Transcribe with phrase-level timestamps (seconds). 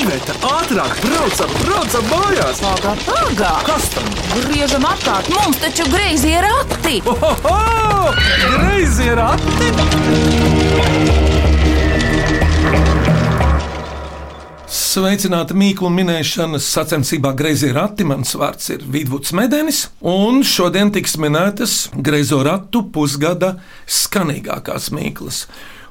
[0.00, 2.60] Iveta, ātrāk, braucam, braucam mājās!
[2.64, 3.50] Pagā, pagā!
[3.66, 4.06] Kas tam?
[4.46, 7.02] Griežam apkārt, mums taču greizi ir rati!
[7.04, 7.56] Oho!
[8.54, 9.68] Greizi ir ati!
[14.70, 18.06] Sveicināti mīklu minēšanas sacensībā Greizie rati.
[18.08, 23.52] Mans vārds ir Vidvuds Medenis, un šodien tiks minētas Greizo ratu pusgada
[23.84, 25.44] skanīgākās mīklas.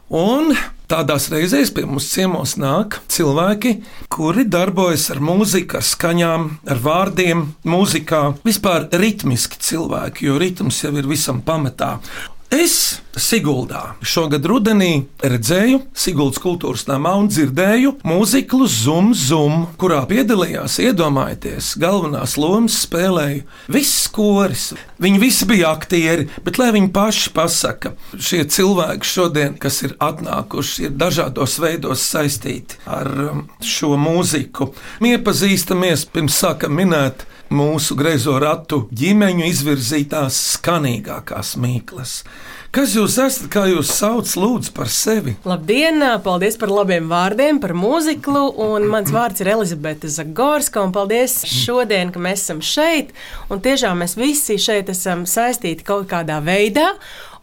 [0.10, 0.56] Un
[0.90, 3.76] tādās reizēs pie mums ciemos nāk cilvēki,
[4.10, 10.96] kuri darbojas ar mūziku, ar skaņām, ar vārdiem, mūzikā, vispār ritmiski cilvēki, jo ritms jau
[10.98, 12.00] ir visam pamatā.
[12.50, 20.80] Es Siguldā šogad rudenī redzēju Siguldas kultūras namā un dzirdēju mūziklu Zum Zum, kurā piedalījās,
[20.82, 24.72] iedomājieties, galvenās lomas spēlēja viss koris.
[24.98, 30.88] Viņi visi bija aktieri, bet lai viņi paši pasaka, šie cilvēki šodien, kas ir atnākuši,
[30.88, 34.72] ir dažādos veidos saistīti ar um, šo mūziku.
[35.06, 42.22] Iepazīstamies pirms sākam minēt mūsu greizo ratu ģimeņu izvirzītās skanīgākās mīklas.
[42.70, 45.34] Kas jūs esat, kā jūs sauc, lūdzu, par sevi?
[45.50, 46.04] Labdien!
[46.22, 48.44] Paldies par labiem vārdiem, par mūziklu.
[48.62, 50.84] Un mans vārds ir Elizabete Zagorska.
[50.94, 53.16] Paldies šodien, ka mēs esam šeit.
[53.50, 56.92] Un tiešām mēs visi šeit esam saistīti kaut kādā veidā.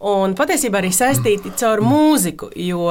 [0.06, 2.52] Un patiesībā arī saistīti caur mūziku.
[2.54, 2.86] Jo,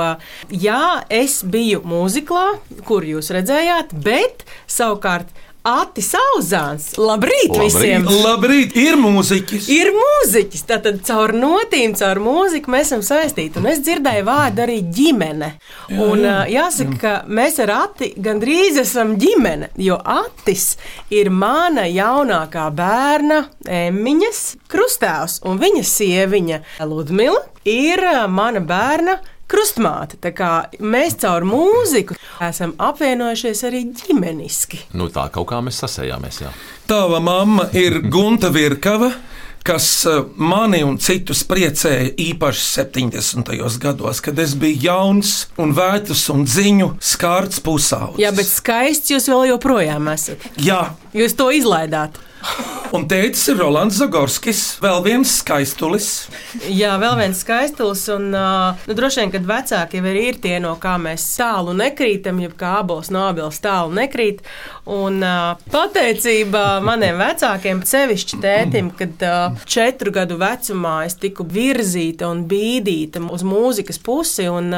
[0.52, 2.48] jā, es biju mūziklā,
[2.84, 5.32] kur jūs redzējāt, bet savukārt
[5.66, 6.92] Atis Auzāns.
[7.02, 7.74] Labrīt, Labrīt.
[7.74, 8.04] visiem!
[8.06, 9.66] Labrīt, ir mūziķis!
[9.74, 13.58] Ir mūziķis, tātad caur notīm, caur mūziku mēs esam saistīti.
[13.58, 15.50] Un es dzirdēju vārdu arī ģimene.
[15.96, 20.76] Un, jā, jāsaka, ka mēs ar Ati gandrīz esam ģimene, jo Atis
[21.10, 29.18] ir mana jaunākā bērna Emiņas krustēvs, un viņa sieviņa Ludmila ir mana bērna.
[29.52, 30.18] Krustmāte.
[30.82, 34.82] Mēs caur mūziku esam apvienojušies arī ģimeniski.
[34.98, 36.42] Nu, tā kaut kā mēs sasējāmies.
[36.46, 36.52] Jā.
[36.90, 39.14] Tava mamma ir Gunta Virkava.
[39.66, 43.50] Kas eh, mani un citus priecēja īpaši 70.
[43.82, 48.22] gados, kad es biju jauns un vērts un ziņu skārts pusaudzis.
[48.22, 50.46] Jā, bet skaists jūs vēl joprojām esat.
[50.62, 50.84] Jā,
[51.16, 52.18] Jūs to izlaidāt.
[52.96, 56.10] un tētis ir Rolands Zagorskis, vēl viens skaistulis.
[56.68, 58.04] Jā, vēl viens skaistulis.
[58.14, 62.56] Un, nu, droši vien, kad vecāki jau ir tie, no kā mēs tālu nekrītam, jeb
[62.60, 64.44] kā abos no abiem tālu nekrīt.
[64.92, 65.24] Un
[65.72, 69.24] pateicība maniem vecākiem, sevišķi tētim, kad
[69.66, 74.50] četru gadu vecumā es tiku virzīta un bīdīta uz mūzikas pusi.
[74.52, 74.76] Un,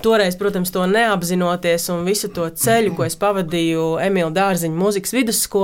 [0.00, 5.59] Toreiz, protams, to neapzinoties, un visu to ceļu, ko es pavadīju Emīļa Dārziņa mūzikas vidusskolā,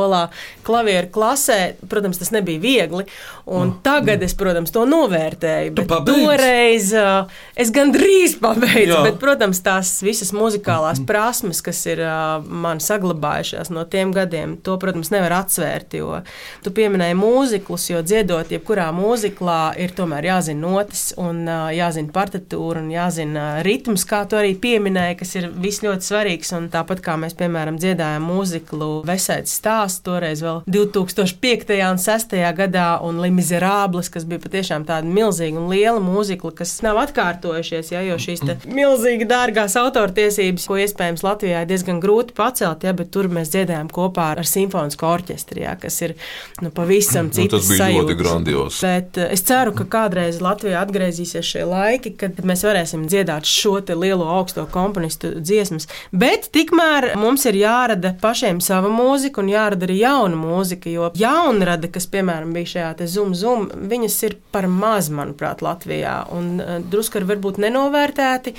[0.66, 3.06] klavieru klasē, protams, tas nebija viegli.
[3.46, 5.70] Un tagad es, protams, to novērtēju.
[5.76, 12.42] Bet toreiz uh, es gandrīz pabeidzu, bet, protams, tās visas muzikālās prasmes, kas ir uh,
[12.42, 15.94] man saglabājušās no tiem gadiem, to, protams, nevar atsvērt.
[15.94, 16.24] Jo
[16.66, 22.82] tu pieminēji mūziklus, jo dziedot, jebkurā mūziklā ir tomēr jāzina notis un uh, jāzina partitūra
[22.82, 26.50] un jāzina ritms, kā tu arī pieminēji, kas ir viss ļoti svarīgs.
[26.58, 29.54] Un tāpat kā mēs, piemēram, dziedājām mūziklu Vesēts
[29.86, 31.70] stāsts toreiz vēl 2005.
[31.86, 32.34] un 2006.
[32.56, 38.02] gadā un Limizerāblis, kas bija patiešām tāda milzīga un liela mūzikla, kas nav atkārtojušies, ja,
[38.06, 43.28] jo šīs milzīgi dārgās autortiesības, ko iespējams Latvijā ir diezgan grūti pacelt, ja, bet tur
[43.32, 46.16] mēs dziedājām kopā ar simfonisku orķestri, ja, kas ir
[46.62, 48.20] nu, pavisam Nu, citas tas bija ļoti sajūtas.
[48.20, 48.80] grandios.
[48.84, 53.76] Bet eh, es ceru, ka kādreiz Latvijā atgriezīsies šie laiki, kad mēs varēsim dziedāt šo
[53.96, 55.88] lielo augsto komponistu dziesmas.
[56.12, 61.90] Bet tikmēr mums ir jārada pašiem sava mūzika un jārada arī jauna mūzika, jo jaunrada,
[61.92, 66.78] kas, piemēram, bija šajā te zum zum, viņas ir par maz, manuprāt, Latvijā un eh,
[66.80, 68.54] drusku arī varbūt nenovērtēti.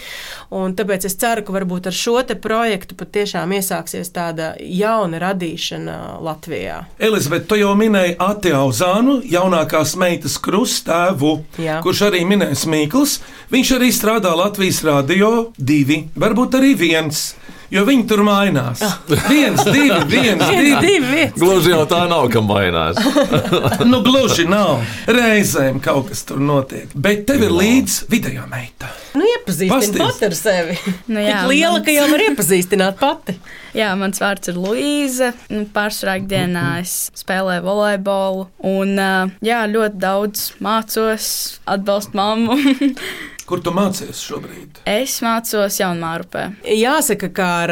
[0.57, 5.97] Un tāpēc es ceru, ka varbūt ar šo te projektu patiešām iesāksies tāda jauna radīšana
[6.25, 6.83] Latvijā.
[6.99, 11.81] Elizabete, tu jau minēji Atiauzānu, jaunākās meitas krustēvu, Jā.
[11.85, 13.19] kurš arī minēs Mīkls.
[13.53, 17.29] Viņš arī strādā Latvijas Rādio divi, varbūt arī viens.
[17.71, 18.79] Jo viņi tur mainās.
[19.27, 20.75] Viens, divi, viens, Viens, divi.
[20.85, 21.23] divi.
[21.35, 22.95] Gluži jau tā nav, kam vainās.
[23.91, 24.81] Nu, gluži nav.
[25.07, 26.91] Reizēm kaut kas tur notiek.
[26.95, 28.87] Bet tev ir līdzi video meita.
[29.17, 30.01] Nu, iepazīstināt Pasties.
[30.01, 30.77] pati ar sevi.
[31.07, 33.37] Nu Tik jā, liela, mans- ka jau var iepazīstināt pati.
[33.77, 35.27] Jā, mans vārds ir Luīza.
[35.53, 38.47] Nu, Pārsvarā ikdienā es spēlēju volejbolu.
[38.65, 38.95] Un,
[39.45, 41.27] jā, ļoti daudz mācos,
[41.69, 42.57] atbalstu mammu.
[43.47, 44.81] Kur tu mācies šobrīd?
[44.91, 46.41] es mācos Jaunmārupē.
[46.67, 47.71] Jāsaka, ka ar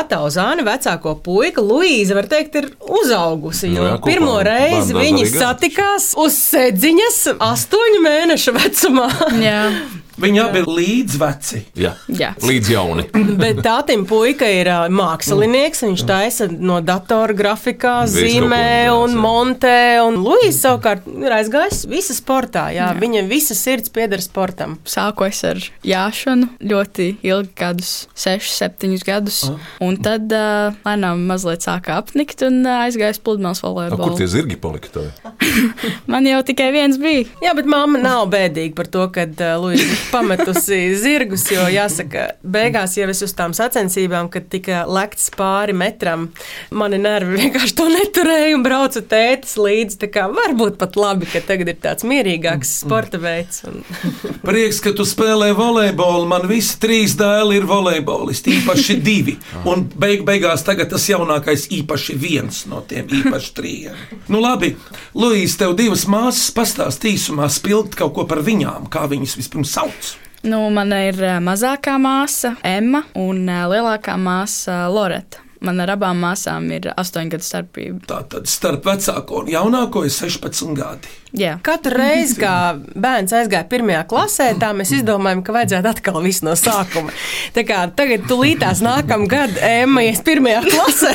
[0.00, 3.68] Atāvu Zāni vecāko puiku Luīza, var teikt, ir uzaugusi.
[3.68, 7.18] Nu Jo jā, kopā pirmo reizi viņi satikās uz sēdziņas
[7.50, 9.10] astoņu mēnešu vecumā.
[9.44, 9.60] Jā,
[10.20, 11.60] Viņi abi ir līdzveci.
[11.80, 12.30] Jā, Jā.
[12.44, 13.06] līdz jauni.
[13.42, 15.84] Bet tātim puika ir ā, mākslinieks.
[15.86, 19.22] Viņš taisa no datora grafikā, zīmē un jā.
[19.24, 19.76] montē.
[20.04, 22.68] Un Luīs savukārt ir aizgājis visa sportā.
[22.74, 24.78] Jā, viņa visa sirds pieder sportam.
[24.88, 29.42] Sāku es ar jāšanu ļoti ilgi, kādus 6, 7 gadus.
[29.82, 34.18] Un tad uh, lēnām mazliet sāka apnikt un uh, aizgāju uz pludmales A, kur volejbolu.
[34.20, 35.06] tie zirgi palika?
[36.10, 37.26] Man jau tikai viens bija.
[37.44, 41.46] Jā, bet mamma nav bēdīga par to, ka uh, ir pametusi zirgus.
[41.50, 46.28] Jo jāsaka, beigās jau es uz tām sacensībām, kad tika lekts pāri metram,
[46.70, 50.00] mani nervi vienkārši to neturēja un braucu tētis līdzi.
[50.04, 53.64] Tā kā varbūt pat labi, ka tagad ir tāds mierīgāks sporta veids.
[53.68, 53.82] Un...
[54.48, 56.26] Prieks, ka tu spēlē volejbolu.
[56.30, 59.36] Man visi trīs dēli ir volejbolisti, īpaši divi.
[59.70, 63.98] Un beig beigās tagad tas jaunākais īpaši viens no tiem īpaši trījiem.
[64.32, 64.74] Nu labi,
[65.18, 69.99] Luīs, tev divas māsas pastāst īsumā spilgt kaut ko par viņām, kā viņas vispirms sauc.
[70.42, 75.44] Nu, man ir uh, mazākā māsa Emma un uh, lielākā māsa Loreta.
[75.60, 77.98] Man ar abām māsām ir 8 gadu starpība.
[78.08, 81.10] Tātad starp vecāko un jaunāko ir 16 gadi.
[81.36, 81.58] Jā.
[81.62, 86.56] Katru reizi, kad bērns aizgāja pirmajā klasē, tā mēs izdomājām, ka vajadzētu atkal visu no
[86.56, 87.12] sākuma.
[87.52, 91.12] Tā kā tagad tulītās nākamā gada Emma ies pirmajā klasē.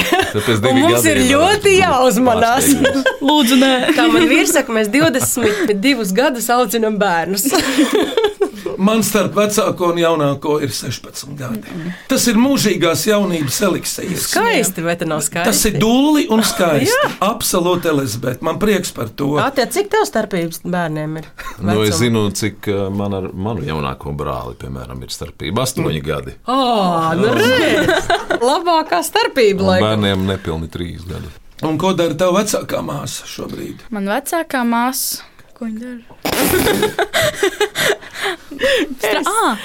[0.78, 2.70] Mums ir ļoti jāuzmanās.
[3.26, 3.74] Lūdzu, nē.
[3.98, 7.50] Kā man vīrs saka, mēs 22 gadus audzinām bērnus.
[8.77, 11.75] Man starp vecāko un jaunāko ir 16 gadi.
[12.09, 14.29] Tas ir mūžīgās jaunības eliksīrs.
[14.31, 15.51] Skaisti, vai tas nav skaisti?
[15.51, 17.12] Tas ir dūli un skaisti.
[17.25, 18.44] Absolūti, Elizabete.
[18.45, 19.35] Man prieks par to.
[19.41, 21.29] Attiec, cik tev starpības bērniem ir?
[21.65, 26.35] Nu, es zinu, cik uh, man ar manu jaunāko brāli, piemēram, ir starpība astoņi gadi.
[26.51, 28.12] Oh, nu redz!
[28.41, 29.88] Labākā starpība, laikam.
[29.89, 31.31] bērniem nepilni trīs gadi.
[31.65, 33.85] Un ko dara tava vecākā māsa šobrīd?
[33.95, 35.23] Man vecākā māsa.
[35.56, 36.04] Ko viņa dara?
[39.25, 39.57] Ah,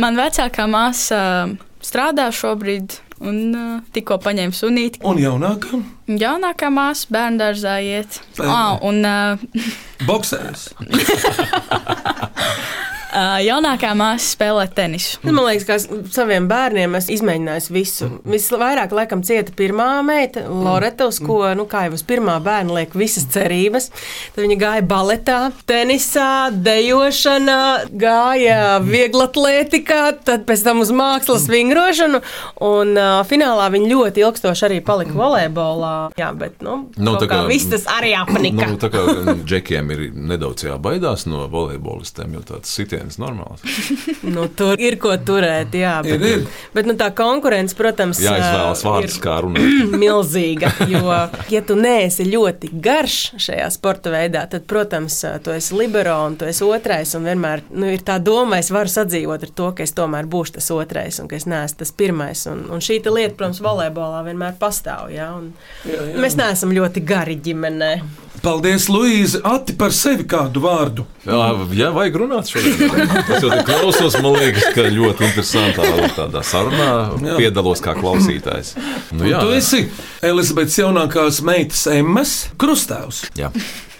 [0.00, 1.50] man vecākā māsa uh,
[1.84, 5.00] strādā šobrīd un uh, tikko paņēma sunīti.
[5.06, 5.80] Un jaunākā?
[6.20, 8.20] Jaunākā māsa bērnu dārzā iet.
[8.40, 9.36] Ah, un uh,
[10.08, 10.60] Boksēs.
[13.10, 15.18] uh, jaunākā māsa spēlē tenisu.
[15.26, 18.08] Man liekas, ka saviem bērniem es izmēģināju visu.
[18.30, 22.94] Visvairāk, laikam, cieta pirmā meita, Loreta, uz ko, nu, kā jau uz pirmā bērna liek
[22.98, 23.90] visas cerības.
[24.34, 27.58] Tad viņa gāja baletā, tenisā, dejošanā,
[28.00, 32.20] gāja vieglatlētikā, tad pēc tam uz mākslas vingrošanu.
[32.66, 35.94] Un uh, finālā viņa ļoti ilgstoši arī palika volejbolā.
[36.20, 38.66] Jā, bet, nu, Nu, nu tā kā kā- viss tas arī apanika.
[38.70, 39.02] Nu, tā kā
[39.48, 43.62] džekiem ir nedaudz jābaidās no volejbolistiem, jo tāds sitiens normāls.
[44.30, 45.94] Nu, tur ir ko turēt, jā.
[46.04, 46.42] Bet, Ir, ir.
[46.74, 50.70] bet nu, tā konkurence, protams, Jāizvēlas ā, vārdus, ir milzīga.
[50.90, 51.14] Jo,
[51.50, 56.46] ja tu neesi ļoti garš šajā sporta veidā, tad, protams, tu esi libero un tu
[56.50, 57.14] esi otrais.
[57.18, 60.58] Un vienmēr nu, ir tā doma, es varu sadzīvot ar to, ka es tomēr būšu
[60.60, 62.44] tas otrais un ka es neesmu tas pirmais.
[62.50, 65.08] Un, un šī te lieta, protams, volejbolā vienmēr pastāv.
[65.14, 65.52] Jā, un
[65.88, 66.18] Jā, jā.
[66.20, 67.94] mēs neesam ļoti gari ģimenē.
[68.40, 69.40] Paldies, Luīze.
[69.44, 71.04] Ati par sevi kādu vārdu.
[71.26, 72.89] Jā, jā, vajag runāt šodien.
[72.96, 76.88] Es jau klausos, man liekas, ka ļoti interesantā tādā sarunā
[77.22, 77.36] Jā.
[77.38, 78.74] piedalos kā klausītājs.
[79.12, 79.82] Nu, jā, Tu esi
[80.22, 83.24] Elizabetes jaunākās meitas Emmas krustāvs.
[83.38, 83.52] jā.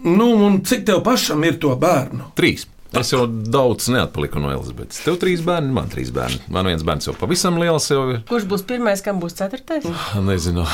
[0.03, 2.31] Nu, un cik tev pašam ir to bērnu?
[2.39, 2.65] Trīs.
[2.99, 4.99] Es jau daudz neatpaliku no Elizabetes.
[5.05, 6.41] Tev trīs bērni, man trīs bērni.
[6.51, 7.87] Man viens bērns jau pavisam liels.
[7.93, 8.19] Jau ir.
[8.27, 9.87] Kurš būs pirmais, kam būs ceturtais?
[10.27, 10.65] Nezinu,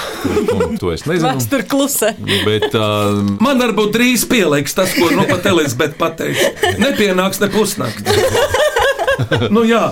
[0.81, 1.29] to, es nezinu.
[1.29, 2.14] Vēsture klusē.
[2.47, 6.73] Bet uh, Man varbūt drīz pieliks tas, ko nu pat Elizabete pateica.
[6.81, 8.25] Nepienāks ne pusnakts.
[9.55, 9.90] nu jā,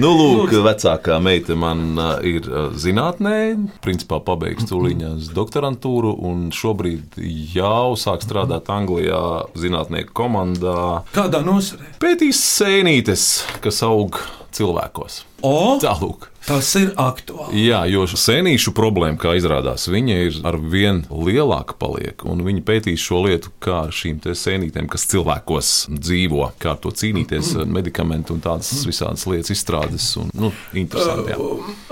[0.00, 3.36] Nu, lūk, vecākā meita man uh, ir uh, zinātnē,
[3.84, 7.18] principā pabeigts tūlīņās doktorantūru, un šobrīd
[7.54, 9.20] jau sāk strādāt Anglijā
[9.58, 11.04] zinātnieku komandā.
[11.16, 11.94] kādā nosarē?
[12.02, 13.28] Pētīs sēnītes,
[13.64, 14.20] kas aug
[14.56, 15.22] cilvēkos.
[15.44, 16.30] O, Tālūk.
[16.46, 17.66] tas ir aktuāli.
[17.66, 22.24] Jā, jo sēnīšu problēma, kā izrādās, viņa ir ar vien lielāka paliek.
[22.24, 27.52] Un viņi pētīs šo lietu, kā šīm sēnītēm, kas cilvēkos dzīvo, kā ar to cīnīties,
[27.60, 30.08] ar medikamentu un tādas visādas lietas izstrādes.
[30.22, 30.52] Un, nu.
[30.72, 31.38] Jā.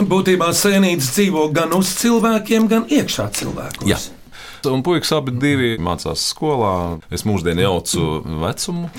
[0.00, 3.90] Būtībā sēnītes dzīvo gan uz cilvēkiem, gan iekšā cilvēkos.
[3.90, 4.00] Jā.
[4.71, 7.00] Un puikas abi divi mācās skolā.
[7.14, 8.90] Es mūždien jaucu vecumu.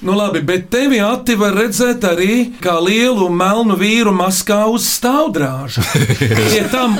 [0.00, 5.84] Nu, labi, bet tevi ati var redzēt arī kā lielu melnu vīru maskā uz stāvdrāža.
[6.50, 6.96] Pie tam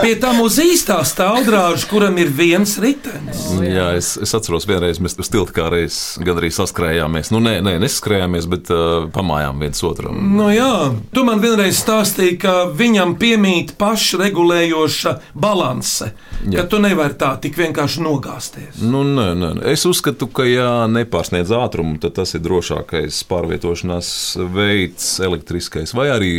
[0.00, 3.42] Pie tam uz īstā stāvdrāža, kuram ir viens ritenis.
[3.60, 7.32] Jā, es, es atceros, vienreiz mēs uz tilta kā reizes gandrīz saskrējāmies.
[7.34, 10.18] Nu, nē, nē nesaskrējāmies, bet uh, pamājām viens otram.
[10.36, 16.12] Nu, jā, tu man vienreiz stāstīji, ka viņam piemīt pašregulējoša balanse.
[16.40, 16.62] Jā.
[16.62, 18.80] Ka tu nevari tā tik vienkārši nogāzties.
[18.80, 19.50] Nu, nē, nē.
[19.72, 24.12] Es uzskatu, ka, ja nepārsniedz ātrumu, tad tas ir drošākais pārvietošanās
[24.54, 26.32] veids, elektriskais, vai arī,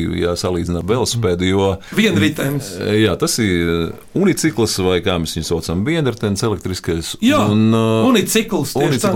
[0.79, 2.73] ar velosipēdu, jo Vienritenis.
[3.03, 7.13] jā, tas ir unicikls vai kā mēs viņu saucam, vienritenis elektriskais.
[7.23, 8.75] Jā, un, uh, Unicikls.
[8.75, 9.13] tā.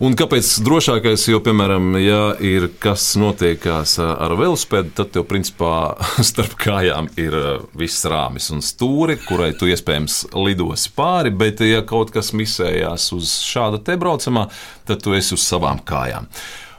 [0.00, 1.26] Un kāpēc drošākais?
[1.28, 5.74] Jo, piemēram, ja ir kas notiekās ar velospēdu, tad tev principā
[6.30, 11.34] starp kājām ir uh, viss rāmis un stūri, kurai tu iespējams lidosi pāri.
[11.34, 14.48] Bet, ja kaut kas misējās uz šāda te braucamā,
[14.88, 16.30] tad tu esi uz savām kājām.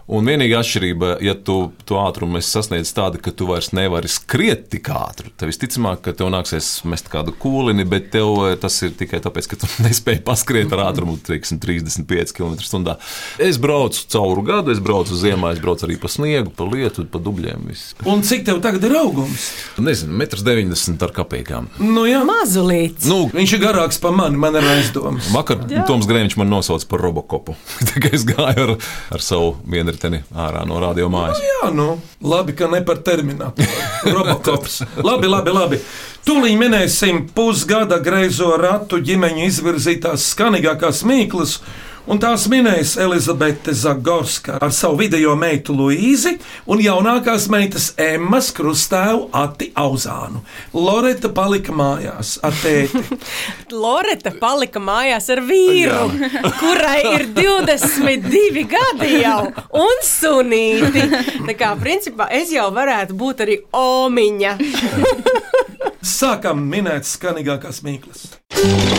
[0.10, 4.66] Un vienīgā atšķirība, ja tu to ātrumu esi sasniedzis tādu, ka tu vairs nevari skriet
[4.74, 8.96] tik ātri, tad visticamāk, ka tev nāksies mest kādu kūlini, bet tev eh, tas ir
[8.98, 12.98] tikai tāpēc, ka tu nespēji paskriet ar ātrumu teiksim, 35 km/h.
[13.42, 17.22] Es braucu cauru gadu, es braucu ziemā, es braucu arī pa sniegu, pa lietu, pa
[17.22, 17.70] dubļiem.
[17.70, 17.94] Viss.
[18.10, 19.52] Un cik tev tagad ir augums?
[19.82, 21.70] Nezinu, 1,90 m ar kapekām.
[21.80, 23.06] Nu, jā, Mazulīts.
[23.10, 25.30] Nu, viņš ir garāks par mani, man ir aizdomas.
[25.36, 27.56] Vakar Toms Grēviņš man nosauca par robokopu.
[27.90, 28.76] Tā kā es gāju ar,
[29.14, 29.56] ar savu
[29.92, 31.42] vienriteni ārā no radio mājas.
[31.44, 33.68] Jā, nu, labi, ka ne par terminātoru.
[34.12, 34.82] Robokops.
[35.08, 35.80] Labi, labi, labi.
[36.26, 41.60] Tūlīt minēsim pusgada greizo ratu ģimeņa izvirzītās skanīgākās mīklas.
[42.10, 46.32] Un tās minēs Elizabete Zagorska ar savu video meitu Luīzi
[46.74, 50.42] un jaunākās meitas Emmas krustēvu Ati Auzānu.
[50.74, 53.04] Loreta palika mājās ar tēti.
[53.84, 56.32] Loreta palika mājās ar vīru,
[56.62, 59.52] kurai ir 22 gadi jau
[59.84, 61.06] un sunīti.
[61.46, 64.58] Tā kā principā es jau varētu būt arī omiņa.
[66.06, 68.24] Sākam minēt skanīgākās mīklas.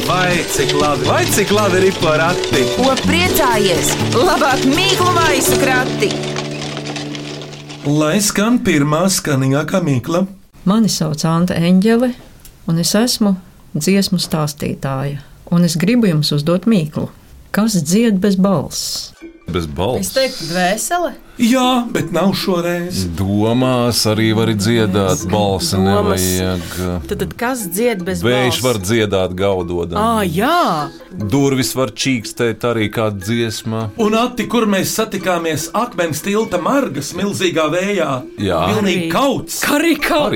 [0.06, 2.62] Vai cik labi, vai cik labi ir porakti?
[2.76, 3.92] Ko priecājies?
[4.18, 6.10] Labāk mīklu maisu krati!
[7.86, 10.24] Lai skan pirmā skanīgākā mīkla.
[10.70, 12.12] Mani sauc Anta Eņģele,
[12.70, 13.34] un es esmu
[13.74, 15.22] dziesmu stāstītāja.
[15.52, 17.08] Un es gribu jums uzdot mīklu.
[17.52, 19.10] Kas dzied bez balss?
[19.50, 20.12] Bez Es balss.
[20.14, 21.10] teiktu, dvēsele.
[21.40, 23.06] Jā, bet nav šoreiz.
[23.16, 26.20] Domās arī var dziedāt, balsi Domas.
[26.20, 26.66] nevajag.
[27.08, 28.62] Tad, tad kas dzied bez Vējš balss?
[28.66, 29.94] var dziedāt, gaudot.
[29.96, 33.86] Ah, jā, Durvis var čīkstēt arī kā dziesma.
[33.98, 38.60] Un ati, kur mēs satikāmies akmens tilta margas milzīgā vējā, Jā.
[38.74, 39.62] pilnīgi kauts.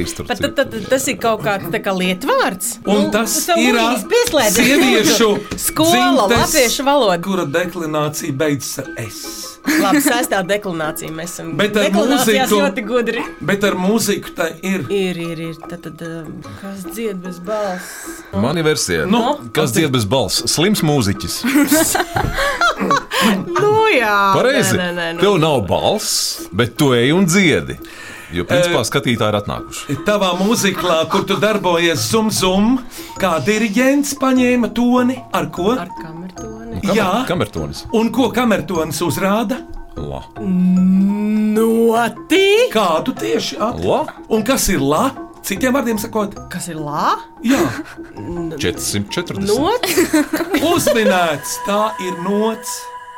[0.08, 0.40] starp kas.
[0.40, 2.78] Tad, tad, tas ir kaut kāds tā kā lietvārds.
[2.88, 5.28] Un tas Nu, tas ir sieviešu
[5.68, 7.20] skola, dzimtes, latviešu valoda.
[7.22, 9.55] kura deklinācija beidzas ar S.
[9.82, 11.52] Labi, sestā deklinācija mēs esam.
[11.58, 13.24] Bet ar Deklinācijās mūziku- ļoti gudri.
[13.50, 14.84] Bet ar mūziku tā ir.
[14.92, 15.56] Ir, ir, ir.
[15.68, 18.22] Tad, tad um, kas dzied bez balss?
[18.32, 19.06] Mani versija.
[19.10, 19.22] Nu,
[19.56, 20.44] Kas dzied bez balss?
[20.50, 21.40] Slims mūziķis.
[23.56, 24.16] Nu, jā.
[24.36, 24.76] Pareizi.
[24.76, 25.22] Nē, nē, nē, nu.
[25.22, 27.78] Tev nav balss, bet tu ej un dziedi.
[28.34, 29.96] Jo, principā, skatītāji ir atnākuši.
[30.06, 32.72] Tavā mūziklā, kur tu darbojies zum zum,
[33.22, 35.76] kā diriģents paņēma toni ar ko?
[35.78, 35.88] Ar
[36.80, 36.98] kamertoni.
[36.98, 37.24] Jā.
[37.28, 37.84] Kamertonis.
[37.96, 39.62] Un ko kamertonis uzrāda?
[39.96, 40.20] La.
[41.56, 42.68] Noti.
[42.72, 43.86] Kādu tieši ati?
[43.86, 44.02] La.
[44.32, 45.06] Un kas ir la?
[45.46, 47.12] Citiem vārdiem sakot, Kas ir lā?
[47.46, 47.60] jā,
[48.58, 49.46] 440.
[49.46, 49.94] Nots.
[50.74, 52.72] uzminēts, tā ir nots.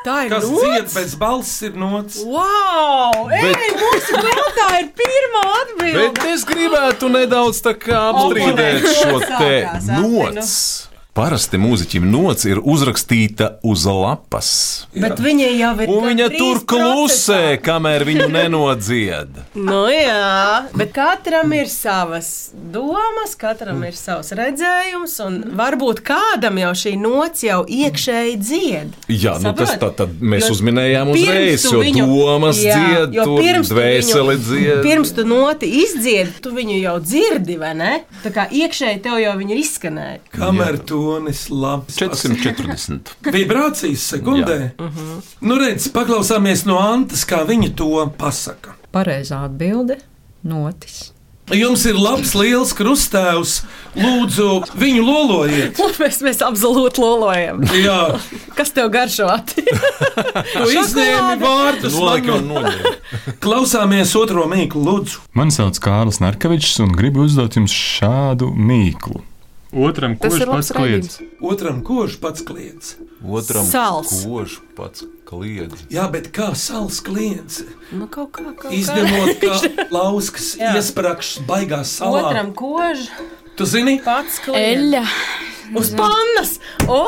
[0.05, 2.21] Tā ir Kas dzied bez balss, ir nots.
[2.29, 3.27] Wow!
[3.33, 6.05] Ej, mūsu prātā ir pirmā atbilde.
[6.05, 9.55] Bet es gribētu nedaudz tā kā apstrīdēt šo te
[9.88, 10.29] nu.
[10.29, 10.53] nots.
[11.18, 14.48] Parasti mūziķim nots ir uzrakstīta uz lapas.
[14.94, 15.90] Bet viņa jau ir.
[15.90, 17.62] Un viņa tur klusē, procesā.
[17.66, 19.40] kamēr viņu nenodzied.
[19.68, 22.28] Nu, jā, bet katram ir savas
[22.72, 28.94] domas, katram ir savs redzējums, un varbūt kādam jau šī nots jau iekšēji dzied.
[29.10, 33.18] Jā, nu tas tā, tad mēs Jo uzminējām uzreiz, tu jo viņu- domas Jā, dzied,
[33.18, 34.80] jo pirms tu dvēseli viņu- dzied.
[34.87, 37.92] Pirms tu noti izdziedi, tu viņu jau dzirdi, vai ne?
[38.22, 40.22] Tā kā iekšēji tev jau viņa ir izskanēja.
[41.09, 41.97] Kamertonis labs.
[41.97, 42.99] 440.
[43.33, 44.73] Vibrācijas sekundē.
[45.41, 48.77] Nu, redz, paklausāmies no Antas, kā viņa to pasaka.
[48.93, 49.99] Pareizā atbilde-
[50.45, 51.12] notis.
[51.49, 53.62] Jums ir labs, liels krustēvs.
[53.97, 55.81] Lūdzu, viņu lolojiet.
[56.03, 57.62] Mēs, mēs absolūti lolojam.
[57.73, 58.21] Jā,
[58.53, 59.31] Kas tev garšo?
[59.49, 61.97] Tu izņēmi vārdus.
[62.45, 62.69] No-.
[63.45, 65.25] Klausāmies otro mīklu, lūdzu.
[65.33, 69.25] Mani sauc Kārlis Narkevičs un gribu uzdot jums šādu mīklu.
[69.72, 71.18] Otram, labs pats kliedz?
[71.44, 72.94] Otram kož pats kliedz.
[73.20, 74.12] Otram Sals.
[74.25, 75.82] kož pats kliedz.
[75.92, 77.64] Jā, bet kā sāls kliedz?
[77.92, 78.72] Nu, kaut kā, kaut kā.
[78.72, 79.58] Izņemot, ka
[79.96, 80.72] lauskas Jā.
[80.78, 82.30] iesprāgšas baigās salā.
[82.30, 83.10] Otram kož.
[83.60, 84.78] Tu zini, Pats kliedz.
[84.78, 85.04] Eļļa.
[85.76, 86.56] Uz pannas!
[86.88, 87.02] O!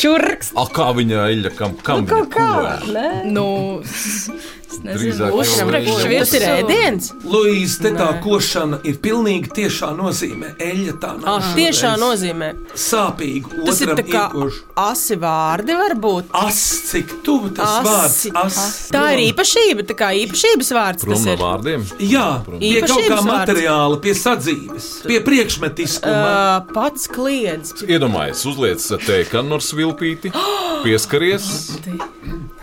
[0.00, 0.54] Čurks!
[0.56, 2.86] A, kā viņa eļļa, kam, kam kož?
[3.28, 3.48] Nu,
[3.84, 4.59] Drīzāk jau uzsprāgst eļļa.
[4.70, 7.10] Tas ir ēdiens!
[7.26, 10.52] Luīze, te tā košana ir pilnīgi tiešā nozīmē.
[10.62, 11.28] Eļļa tā nav.
[11.40, 12.50] Ah, tiešā nozīmē.
[12.78, 13.64] Sāpīgu.
[13.66, 14.60] Tas ir tā kā iekož.
[14.80, 16.30] asi vārdi, varbūt.
[16.40, 16.60] As,
[16.90, 18.06] cik tuvu tas vārds.
[18.06, 18.32] Asi.
[18.34, 18.60] As.
[18.94, 21.06] Tā ir īpašība, tā kā īpašības vārds.
[21.06, 21.42] Prom Tas no ir.
[21.42, 21.86] vārdiem.
[21.98, 26.14] Jā, pie Īpašības kaut kā materiāla, pie sadzīves, pie priekšmetiskuma.
[26.30, 27.74] Uh, pats kliedz.
[27.86, 30.32] Iedomājies, uzliec tēkanu ar svilpīti,
[30.86, 31.50] pieskaries.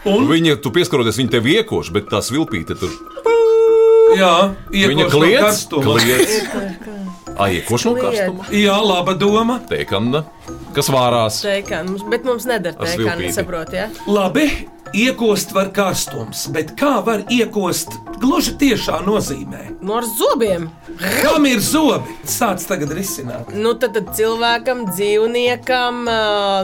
[0.08, 2.94] Un viņa, tu pieskaroties, viņa tev iekoš, bet tā svilpīte tur.
[4.18, 6.38] Jā, Viņa kliedz, kliedz.
[7.38, 8.48] Ai, iekoš no karstuma.
[8.56, 9.60] Jā, laba doma.
[9.70, 10.24] Tēkana,
[10.74, 11.42] kas vārās.
[11.44, 13.36] Teikans, bet mums nedara Ar teikanu, svilpīti.
[13.36, 13.90] saprot, ja?
[14.10, 14.48] Labi,
[14.98, 19.68] iekost var karstums, bet kā var iekost gluži tiešā nozīmē?
[19.82, 20.70] No Nu, ar zobiem.
[21.22, 22.16] Kam ir zobi?
[22.28, 23.52] Sāc tagad risināt.
[23.54, 26.04] Nu, tad, tad cilvēkam, dzīvniekam,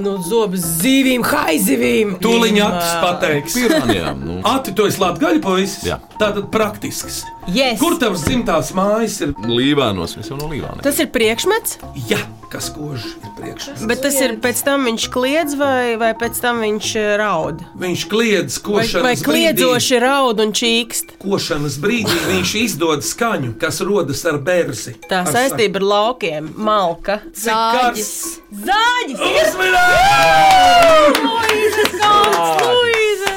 [0.05, 2.15] nu, zobus zivīm, haizivīm.
[2.23, 3.57] Tūliņ acis pateiks.
[3.59, 4.39] Piranijām, nu.
[4.49, 5.83] Ati, tu esi latgaļu puisis?
[5.87, 5.99] Jā.
[6.19, 7.23] Tātad praktisks.
[7.51, 7.75] Yes.
[7.81, 9.33] Kur tavs dzimtās mājas ir?
[9.43, 10.79] Līvānos, mēs jau no līvāniem.
[10.85, 11.75] Tas ir priekšmets,
[12.07, 12.21] Jā,
[12.53, 13.73] kas kož ir priekšā.
[13.89, 17.59] bet tas ir pēc tam viņš kliedz vai, vai pēc tam viņš raud.
[17.81, 19.25] Viņš kliedz Vai, košanas vai brīdī.
[19.27, 21.17] kliedzoši raud un čīkst.
[21.25, 24.93] Košanas brīdī viņš izdod skaņu, kas rodas ar berzi.
[25.09, 27.19] Tā Ar saistība ar laukiem, malka.
[27.43, 28.39] karsts?
[28.65, 29.21] Zāģis!
[29.43, 31.23] Uzmanīgi!
[31.23, 33.33] Luīze, kāds, Luīze!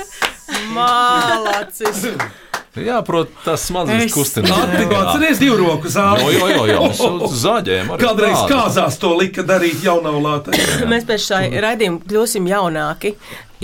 [2.76, 4.52] Jā, protams, tas smadzenes kustinās.
[4.66, 6.34] Atpakaļ, atceries divu roku Jā, zāli.
[6.36, 7.30] jā, jā, jā.
[7.46, 7.90] Zāģējam.
[7.94, 8.52] arī Kādreiz tādu.
[8.52, 10.58] kāzās to lika darīt jaunavlātai.
[10.90, 13.14] Mēs pēc šā raidījuma kļūsim jaunāki.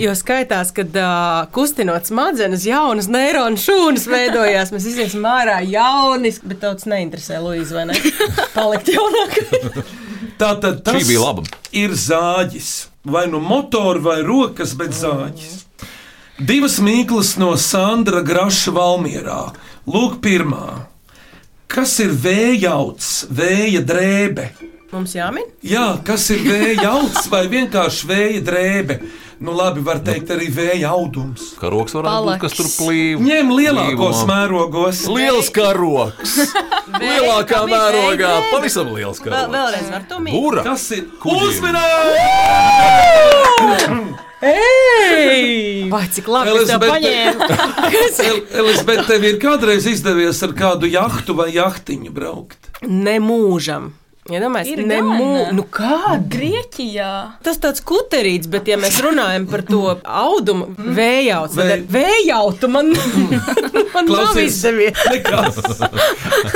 [0.01, 4.71] Jo skaitās, ka uh, kustinot smadzenes, jaunas neironu šūnas veidojās.
[4.73, 7.99] Mēs visi esam ārā jauni, bet tauts neinteresē Luīzu, vai ne?
[8.57, 9.37] Palikt jaunāk.
[10.41, 11.43] Tātad tas Šī bija laba.
[11.77, 12.71] ir zāģis.
[13.05, 15.59] Vai nu motora, vai rokas, bet zāģis.
[16.39, 19.51] Divas mīklas no Sandra Graša Valmierā.
[19.85, 20.87] Lūk, pirmā.
[21.69, 24.47] Kas ir vējauts, vēja drēbe?
[24.93, 25.45] Mums jāmin?
[25.65, 28.97] Jā, kas ir vēja augs vai vienkārši vēja drēbe?
[29.43, 31.41] Nu, labi, var teikt arī vēja audums.
[31.59, 33.23] Karoks varētu būt, kas tur plīv.
[33.25, 34.27] Ņem lielākos Plīvumā.
[34.29, 35.01] mērogos.
[35.11, 36.35] Liels karoks!
[37.03, 39.53] Lielākā mērogā, pavisam liels Vēl, karoks.
[39.57, 40.37] vēlreiz var to mīt.
[40.37, 40.61] Būra!
[40.69, 41.65] Tas ir Kuģim.
[44.43, 45.87] Ei!
[45.91, 46.91] Vai cik labi tev Elizabete.
[46.93, 47.41] paņēmu?
[48.61, 52.71] Elizabete, tev ir kādreiz izdevies ar kādu jahtu vai jahtiņu braukt?
[52.83, 53.91] Nemūžam.
[54.31, 54.87] Ir ja gan.
[54.87, 55.55] nemūžam.
[55.57, 56.15] Nu kā?
[56.31, 57.07] Grieķijā.
[57.43, 62.93] Tas tāds kuterīts, bet, ja mēs runājam par to audumu, vējauts, Vē- tad vējautu man,
[63.95, 64.55] man nav Klausies.
[64.55, 64.95] izdevies.
[65.11, 65.59] Nekas.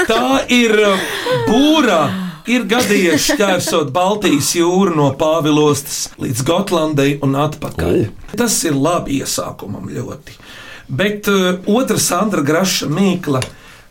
[0.08, 0.22] Tā
[0.56, 1.12] ir uh,
[1.50, 2.00] būra.
[2.48, 8.06] Ir gadījies šķērsot Baltijas jūru no Pāvilostas līdz Gotlandai un atpakaļ.
[8.40, 10.38] Tas ir labi iesākumam ļoti.
[10.88, 13.42] Bet uh, otra Sandra Graša mīkla,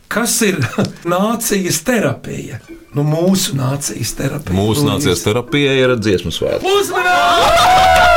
[0.09, 0.57] kas ir
[1.13, 2.57] nācijas terapija?
[2.97, 4.57] Nu, mūsu nācijas terapija.
[4.57, 6.65] Mūsu nācijas terapija ir dziesmu svētki.
[6.79, 8.07] Uzmanīgi!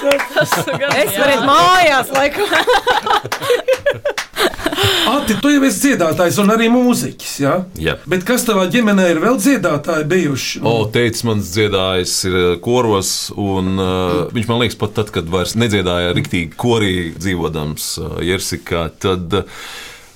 [0.40, 2.48] Es varu mājās, laikam.
[5.10, 7.34] Ati, tu jau esi dziedātājs un arī mūziķis.
[7.42, 7.54] Ja?
[7.80, 7.96] Jā.
[8.10, 10.62] Bet kas tavā ģimenē ir vēl dziedātāji bijuši?
[10.66, 15.30] O, teicis, mans dziedājs ir eh, koros, un uh, viņš man liekas, pat tad, kad
[15.32, 19.62] vairs nedziedāja rīktīgi korī dzīvodams uh, Jersikā, tad uh,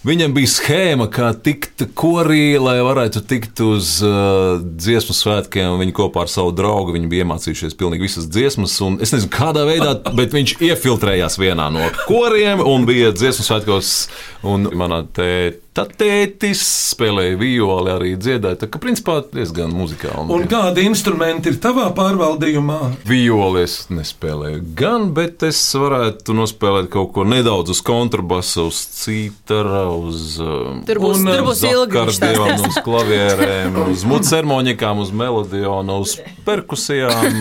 [0.07, 5.79] viņam bija schēma, kā tikt korī, lai varētu tikt uz uh, dziesmu svētkiem.
[5.81, 10.37] Viņi kopā ar savu draugu bija iemācījušies pilnīgi visas dziesmas, es nezinu, kādā veidā, bet
[10.37, 13.93] viņš iefiltrējās vienā no koriem un bija dziesmu svētkos,
[14.55, 15.64] un manā tētā.
[15.75, 16.61] Tad tētis
[16.95, 18.61] spēlēja violi, arī dziedāja.
[18.61, 20.29] Tā kā principā diezgan muzikāli.
[20.31, 22.77] Un kādi instrumenti ir tavā pārvaldījumā?
[23.09, 29.89] Violi es nespēlēju gan, bet es varētu nospēlēt kaut ko nedaudz uz kontrabasa, uz cītara,
[29.99, 32.69] uz um, akordioniem, stāstīs.
[32.71, 36.15] uz klavierēm, uz mucermoņikām, uz melodionu, uz
[36.47, 37.41] perkusijām.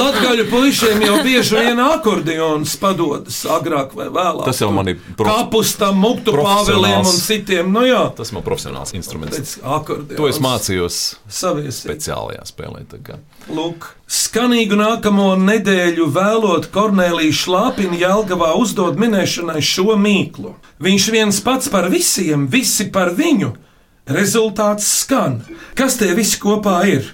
[0.00, 4.46] Latvijas puišiem jau bieži vien akordeons padodas agrāk vai vēlāk.
[4.48, 7.49] Tas jau man ir prof- Kapustam, muktu pāveliem un citiem.
[7.66, 9.38] Nu jā, Tas man profesionāls instruments.
[9.38, 10.16] pēc akordeons.
[10.16, 11.80] To es mācījos Savies.
[11.84, 12.84] speciālajā spēlē.
[13.50, 20.54] Lūk, skanīgu nākamo nedēļu vēlot Kornelijas Šlāpina Jelgavā uzdod minēšanai šo mīklu.
[20.80, 23.54] Viņš viens pats par visiem, visi par viņu.
[24.10, 25.42] Rezultāts skan.
[25.78, 27.12] Kas tie visi kopā ir?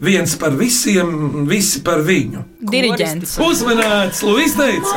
[0.00, 2.44] Viens par visiem, visi par viņu.
[2.64, 3.34] Diriģents.
[3.44, 4.96] Uzmanīts, Lūdzu, teica.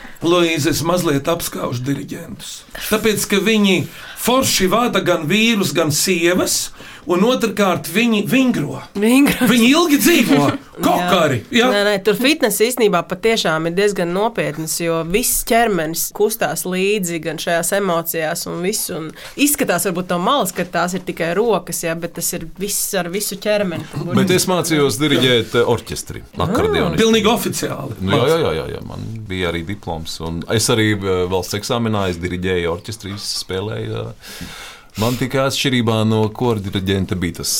[0.26, 2.52] Lūdzu, es mazliet apskaužu diriģentus.
[2.90, 3.76] Tāpēc, ka viņi
[4.22, 6.72] forši vada gan vīrus, gan sievas,
[7.06, 8.80] un otrkārt viņi vingro.
[8.98, 9.46] Vingro.
[9.50, 10.46] Viņi ilgi dzīvo,
[10.86, 11.40] kokari.
[11.54, 11.68] Jā.
[11.72, 17.40] Nē, nē, tur fitness īstenībā patiešām ir diezgan nopietnas, jo viss ķermenis kustās līdzi gan
[17.42, 18.90] šajās emocijās, un viss.
[18.96, 19.08] Un
[19.40, 23.10] izskatās, varbūt no malas, ka tās ir tikai rokas, jā, bet tas ir viss ar
[23.12, 23.86] visu ķermeni.
[24.16, 27.00] Bet es mācījos diriģēt eh, orķestri, akordeonistu.
[27.02, 27.98] Pilnīgi oficiāli.
[28.02, 30.18] Nu, jā, jā, jā, jā, jā, man bija arī diploms.
[30.26, 34.06] un Es arī eh, valsts eksāmenā es diriģēju orķestri, spēlēju.
[34.06, 34.56] eh,
[34.96, 37.50] Man tikai atšķirībā no kora diriģenta bija tas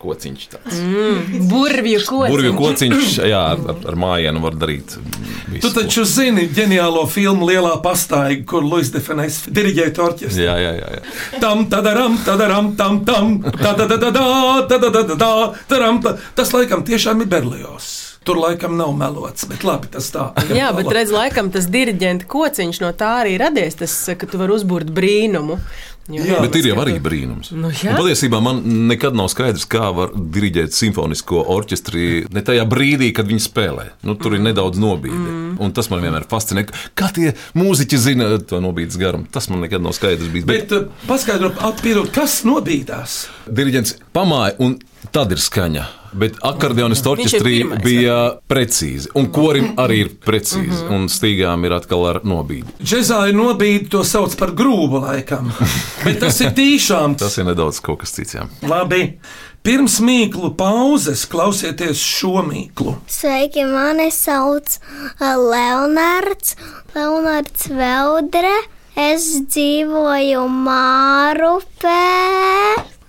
[0.00, 0.44] kociņš.
[0.52, 0.78] Tāds.
[1.50, 2.32] Burvju kociņš.
[2.32, 4.94] Burvju kociņš, jā, ar, ar mājienu var darīt.
[5.50, 5.60] Visu.
[5.66, 10.46] Tu taču zini ģeniālo filmu Lielā pastaiga, kur Luis de Fenes diriģēja orķestri.
[10.46, 10.90] Jā, jā, jā.
[10.96, 11.40] jā.
[11.42, 14.26] Tam, tadaram, tadaram, tam, tam, tadadadadā,
[14.72, 15.32] tadadadadā,
[15.68, 16.16] taram, ta.
[16.38, 17.90] Tas laikam tiešām ir Berlijos.
[18.26, 20.32] Tur laikam nav melots, bet labi, tas tā.
[20.50, 24.56] Jā, bet redz, laikam tas diriģenta kociņš no tā arī radies, tas, ka tu vari
[24.56, 25.60] uzbūrt brīnumu.
[26.06, 27.50] Jo, Jā, Bet ir jau arī brīnums.
[27.56, 27.90] Nu, jā.
[27.90, 33.26] Un patiesībā man nekad nav skaidrs, kā var diriģēt simfonisko orķestri ne tajā brīdī, kad
[33.26, 33.88] viņi spēlē.
[34.06, 35.18] Nu, tur ir nedaudz nobīde.
[35.18, 35.56] Mm.
[35.62, 36.66] Un tas man vienmēr fascinē.
[36.98, 39.26] Kā tie mūziķi zina to nobīdes garumu?
[39.34, 40.46] Tas man nekad nav skaidrs bijis.
[40.46, 43.24] Bet, Bet uh, paskaidro, atpīrot, kas nobīdās.
[43.50, 44.78] Diriģents pamāja, un
[45.14, 45.86] tad ir skaņa.
[46.16, 48.16] Bet ir orķestrī bija
[48.48, 50.92] precīzi, un korim arī ir precīzi, Mhm.
[50.94, 52.66] un stīgām ir atkal ar nobīdi.
[52.82, 55.50] Džezā ir nobīde, to sauc par grūbu laikam.
[56.04, 57.18] Bet tas ir tīšām.
[57.18, 58.34] Tas ir nedaudz kaut kas cits.
[58.34, 58.46] jā.
[58.62, 59.18] Labi.
[59.66, 62.96] Pirms mīklu pauzes klausieties šo mīklu.
[63.10, 64.78] Sveiki, mani sauc
[65.20, 66.54] uh, Leonards,
[66.94, 68.54] Leonards Veldre.
[68.96, 71.98] Es dzīvoju Mārupē,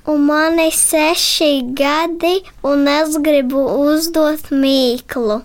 [0.08, 5.42] un man ir seši gadi, un es gribu uzdot mīklu.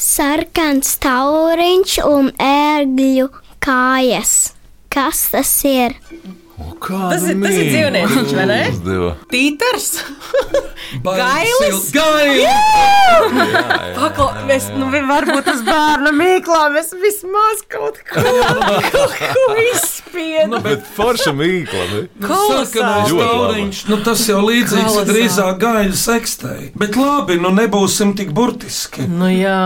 [0.00, 3.28] Sarkans tauriņš un ērgļu
[3.62, 4.34] kājas.
[4.90, 5.94] Kas tas ir?
[6.80, 8.60] Tas ir- tas ir dzīvnieciņš, vai ne?
[9.30, 9.88] Pīters!
[11.04, 11.90] Gailis!
[11.94, 12.56] Gailis!
[13.96, 18.24] Pakla, mēs, nu, varbūt tas bērnu mīklā mēs vismaz kaut ko,
[18.94, 20.50] kaut ko izspiedam.
[20.56, 21.84] Nu, Bet forša mīkla.
[21.92, 22.00] Ne?
[22.24, 23.20] Ļoti labi.
[23.20, 25.12] tauriņš, nu tas jau līdzīgs ir Kolosāli.
[25.12, 26.70] drīzāk gaļu sekstei.
[26.80, 29.06] Bet labi, nu nebūsim tik burtiski.
[29.10, 29.60] Nu jā.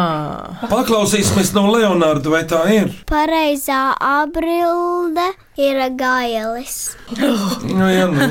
[0.71, 2.93] Paklausīsimies no Leonarda, vai tā ir?
[3.11, 6.95] Pareizā aprilde ir gailis.
[7.75, 8.27] Nu, jā, nu.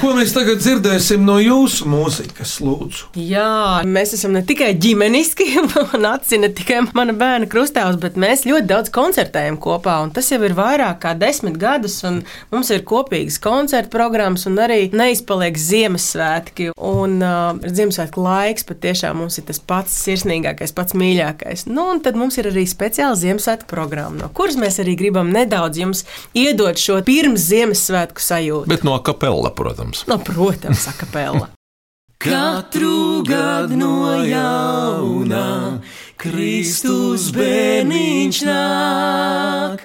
[0.00, 3.10] Ko mēs tagad dzirdēsim no jūsu mūzikas, lūdzu?
[3.20, 5.46] Jā, mēs esam ne tikai ģimeniski,
[5.96, 9.98] un atzina tikai mana bērna krustāvs, bet mēs ļoti daudz koncertējam kopā.
[10.04, 14.58] un Tas jau ir vairāk kā desmit gadus, un mums ir kopīgas koncertu programmas, un
[14.62, 16.70] arī neizpaliek Ziemassvētki.
[16.76, 21.66] Un uh, Ziemassvētku laiks patiešām mums ir tas pats sirsnīgākais, pats mīļākais.
[21.70, 25.82] Nu, un tad mums ir arī speciāla Ziemassvētku programma, no kuras mēs arī gribam nedaudz
[25.84, 26.04] jums
[26.36, 28.70] iedot šo pirms Ziemassvētku sajūtu.
[28.70, 30.02] Bet no kapela, protams.
[30.10, 31.52] No, protams, akapela.
[32.26, 35.78] Katru gadu no jauna
[36.18, 39.84] Kristus bērniņš nāk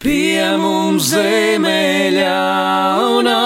[0.00, 3.40] pie mums zemē ļaunā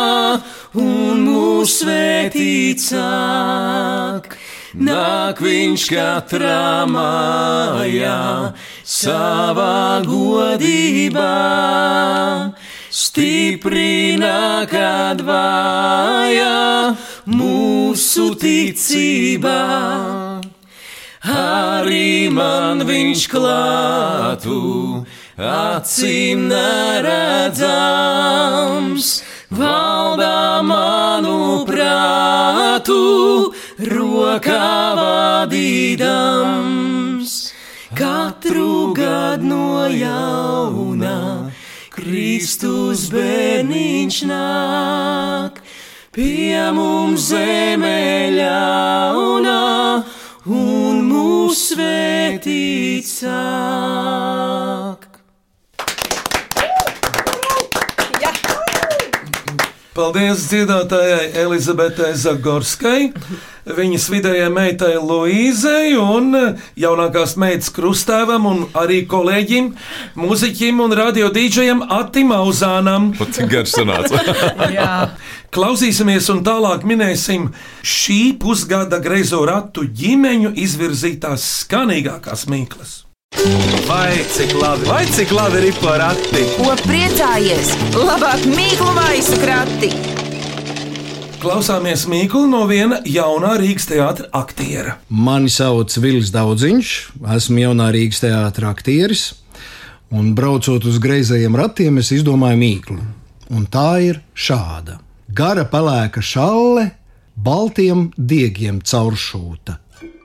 [0.79, 4.35] un mūs svētīt sāk.
[4.75, 11.35] Nāk viņš katrā mājā savā godībā,
[12.95, 16.95] stiprina, kad vājā
[17.27, 19.63] mūsu ticībā.
[21.35, 24.59] Arī man viņš klātu,
[25.41, 27.65] acīm neredzams,
[29.51, 33.01] valdā manu prātu,
[33.91, 36.45] rokā vadīdams.
[37.95, 40.94] Katru gadu no jauna
[42.05, 45.63] Kristus bērniņš nāk
[46.13, 49.63] pie mums zemē ļaunā
[50.53, 54.74] un mūs svētīt sāk.
[59.95, 63.13] Paldies dziedātājai Elizabetei Zagorskai,
[63.77, 66.35] viņas vidējai meitai Luīzei un
[66.83, 69.69] jaunākās meitas krustēvam un arī kolēģim,
[70.19, 73.13] mūziķim un radio dīdžejam Atim Auzānam.
[73.23, 74.19] Cik garš sanāca.
[74.75, 74.91] Jā.
[75.55, 77.53] Klausīsimies un tālāk minēsim
[77.87, 83.04] šī pusgada greizo ratu ģimeņu izvirzītās skanīgākās mīklas.
[83.89, 86.43] Vai cik labi, vai cik labi ir porati?
[86.57, 87.73] Ko priecājies?
[87.99, 89.91] Labāk mīklu maisu krati!
[91.43, 94.97] Klausāmies mīklu no viena jaunā Rīgas teātra aktiera.
[95.11, 96.93] Mani sauc Vils Daudziņš,
[97.37, 99.25] esmu jaunā Rīgas teātris aktieris.
[100.15, 103.01] Un braucot uz greizajiem ratiem, es izdomāju mīklu.
[103.51, 106.91] un tā ir šāda: gara pelēka šalle,
[107.37, 109.79] baltiem diegiem cauršūta.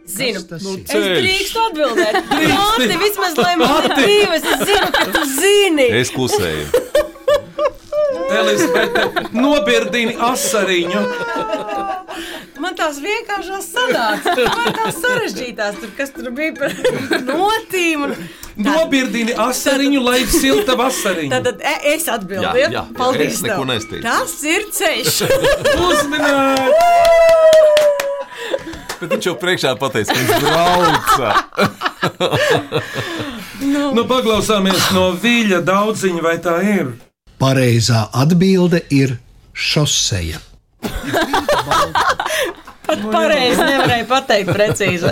[0.09, 2.17] Zinu, tas nu, es drīkstu atbildēt.
[2.53, 5.89] Māte, vismaz lai man ir divas, es zinu, ka tu zini.
[6.01, 6.65] Es klusēju.
[8.39, 11.01] Elizabete, nobirdini asariņu.
[12.59, 14.33] Man tās vienkāršās sanāca.
[14.43, 16.71] Man tās sarežģītās, tur, kas tur bija par
[17.29, 18.09] notīm.
[18.09, 18.15] Un...
[18.59, 21.39] Nobirdini asariņu, lai silta vasariņa.
[21.45, 22.65] Tad e, es atbildēju.
[22.65, 23.37] Jā, jā, Paldies.
[23.37, 24.03] es neko nesteicu.
[24.03, 25.13] Tas ir ceļš.
[25.87, 26.75] Uzminēt!
[28.99, 31.27] Bet viņš jau priekšā pateica, ka viņš brauca.
[33.59, 36.93] Nu, paklausāmies no viļņa daudziņa, vai tā ir?
[37.41, 39.17] Pareizā atbilde ir
[39.51, 40.39] šoseja.
[42.89, 45.11] Pat pareizi nevarēja pateikt precīzi.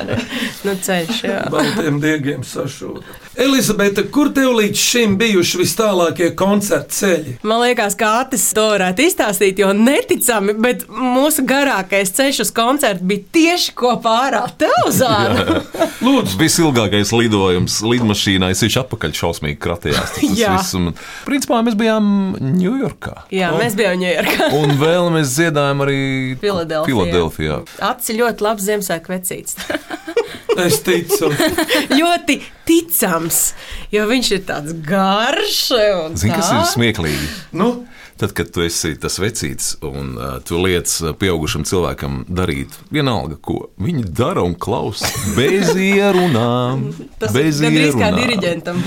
[0.66, 1.42] Nu, ceļš, jā.
[1.54, 3.27] Baltiem diegiem sašūta.
[3.38, 7.36] Elizabete, kur tev līdz šim bijuši vis tālākie koncerta ceļi?
[7.46, 13.06] Man liekas, ka Atis to varētu izstāstīt, jo neticami, bet mūsu garākais ceļš uz koncertu
[13.06, 15.62] bija tieši kopā ar tevi, Zāne.
[16.02, 20.18] Lūdzu, Visilgākais lidojums lidmašīnā, es viņš atpakaļ šausmīgi kratījās.
[20.18, 20.58] Tas Jā.
[20.58, 20.90] viss, un,
[21.30, 22.10] principā mēs bijām
[22.42, 23.16] Ņujorkā.
[23.38, 24.50] Jā, mēs bijām Ņujorkā.
[24.64, 26.02] Un vēl mēs dziedājām arī
[26.42, 26.90] Filadelfijā.
[26.90, 27.62] Filadelfijā.
[27.94, 29.58] Acis ļoti labs Ziemassvētku vecīts.
[30.58, 31.30] es ticu.
[32.02, 33.42] ļoti ticams,
[33.94, 35.62] jo viņš ir tāds garš.
[36.06, 37.30] un Zini, kas ir smieklīgi?
[37.58, 37.72] Nu,
[38.18, 43.38] Tad, kad tu esi tas vecīts un uh, tu liec uh, pieaugušam cilvēkam darīt vienalga,
[43.38, 46.88] ko viņi dara un klausa bez ierunām.
[47.22, 48.82] Tas bez ir gandrīz kā diriģentam.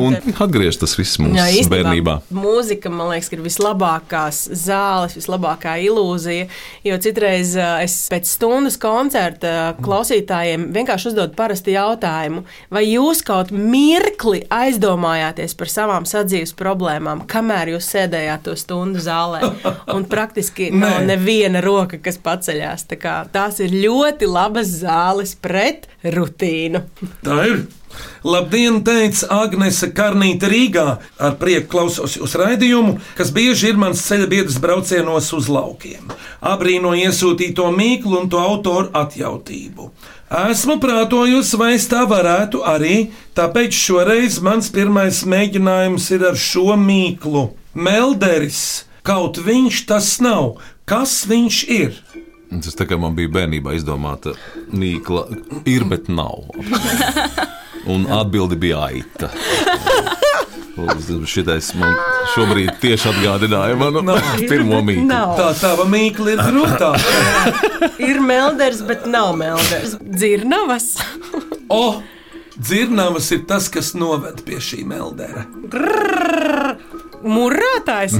[0.00, 2.14] Un atgriež tas viss mūsu Jā, īstenībā bērnībā.
[2.34, 6.46] Mūzika, man liekas, ir vislabākās zāles, vislabākā ilūzija.
[6.86, 13.50] Jo citreiz ā, es pēc stundas koncerta klausītājiem vienkārši uzdodu parastu jautājumu, vai jūs kaut
[13.50, 19.42] mirkli aizdomājāties par savām sadzīves problēmām, kamēr jūs sēdējāt to stundu zālē.
[19.96, 22.86] Un praktiski nav neviena roka, kas paceļās.
[22.92, 26.84] Tā kā Tās ir ļoti labas zāles pret rutīnu.
[27.26, 27.60] tā ir.
[28.22, 30.86] Labdien, teica Agnese Karnīte Rīgā.
[31.18, 36.12] Ar prieku klausos jūsu raidījumu, kas bieži ir mans ceļa biedrs braucienos uz laukiem.
[36.40, 39.90] Abrīno iesūtīto mīklu un to autoru atjautību.
[40.30, 46.76] Esmu prātojusi, vai es tā varētu arī, tāpēc šoreiz mans pirmais mēģinājums ir ar šo
[46.78, 47.48] mīklu.
[47.74, 50.56] Melderis, kaut viņš tas nav.
[50.90, 51.94] Kas viņš ir?
[52.50, 54.32] Tas tā kā man bija bērnībā izdomāta
[54.74, 55.28] mīkla,
[55.70, 56.48] ir, bet nav.
[57.86, 59.30] Un atbildi bija aita.
[61.30, 61.94] Šitais man
[62.34, 64.02] šobrīd tieši atgādināja manu
[64.50, 65.06] pirmo mīklu.
[65.06, 65.36] Nav.
[65.38, 66.90] Tā tava mīkla ir grūtā.
[68.02, 69.94] Ir melders, bet nav melders.
[70.02, 70.96] Dzirnavas.
[71.70, 72.00] O,
[72.58, 75.46] dzirnavas ir tas, kas noved pie šī meldera.
[77.22, 78.16] Murātājs.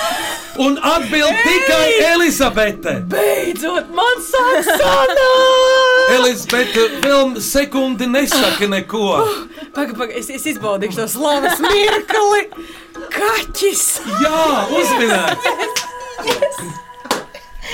[0.64, 2.98] Un atbild tikai Elizabete.
[3.08, 6.12] Beidzot, man sāk sanākt!
[6.18, 9.22] Elizabete vēl sekundi nesaka neko.
[9.72, 12.46] Pagaid, pagaid, es, es izbaudīšu to slavas mirkli.
[13.16, 13.88] Kaķis!
[14.20, 15.50] Jā, uzminēt!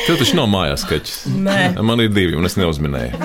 [0.07, 1.17] Tev taču nav mājās skaķis.
[1.45, 1.57] Nē.
[1.85, 3.19] Man ir divi, un es neuzminēju.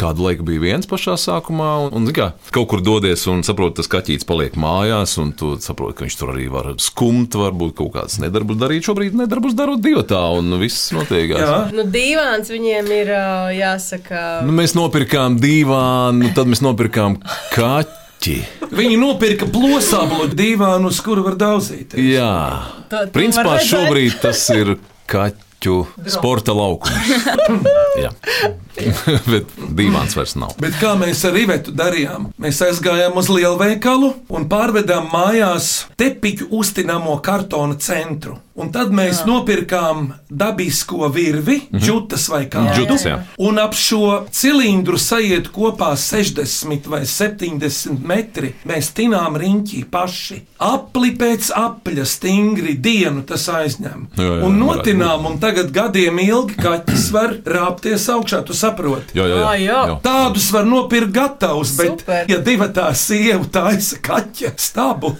[0.00, 3.90] Kādu laiku bija viens pašā sākumā, un, un kā, kaut kur dodies un saproti, tas
[3.92, 8.18] kaķis paliek mājās, un tu saproti, ka viņš tur arī var skumt, varbūt kaut kādas
[8.22, 8.86] nedarbus darīt.
[8.88, 11.36] Šobrīd nedarbus darot divi tā, un viss notiek.
[11.36, 11.60] Jā.
[11.76, 13.12] Nu, dīvāns viņiem ir
[13.60, 14.24] jāsaka.
[14.46, 17.20] Nu, mēs nopirkām divānu, tad mēs nopirkām
[17.54, 18.38] kaķi.
[18.74, 21.94] Viņi nopirka plosāblu divānu, uz kuru var daudzīt.
[22.00, 22.32] Jā,
[22.90, 24.74] To- to principā šobrīd tas ir
[25.60, 27.26] kaķu sporta laukums.
[28.02, 28.10] Jā,
[29.32, 30.54] bet dīvains vairs nav.
[30.60, 32.30] Bet kā mēs ar Ivetu darījām?
[32.40, 38.38] Mēs aizgājām uz lielveikalu un pārvedām mājās tepiņu uztināmo kartona centru.
[38.60, 39.26] Un tad mēs Jā.
[39.30, 41.80] nopirkām dabisko virvi, Mhm.
[41.82, 42.74] džutas vai kādu.
[42.76, 43.16] Džutas, jā.
[43.38, 48.52] Un ap šo cilindru sajiet kopā 60 vai 70 metri.
[48.68, 50.40] Mēs tinām riņķī paši.
[50.60, 54.06] Apli pēc apļa stingri dienu tas aizņem.
[54.16, 59.14] Jā, jā, un notinām, un tagad gadiem ilgi kaķis var rāpties augšā, tu saproti.
[59.16, 59.46] Jā, jā, jā.
[59.46, 59.80] Ā, jā.
[59.88, 60.00] jā.
[60.04, 62.24] Tādus var nopirkt gatavus, bet, Super.
[62.28, 65.16] ja divi tā sieva taisa kaķa stabu,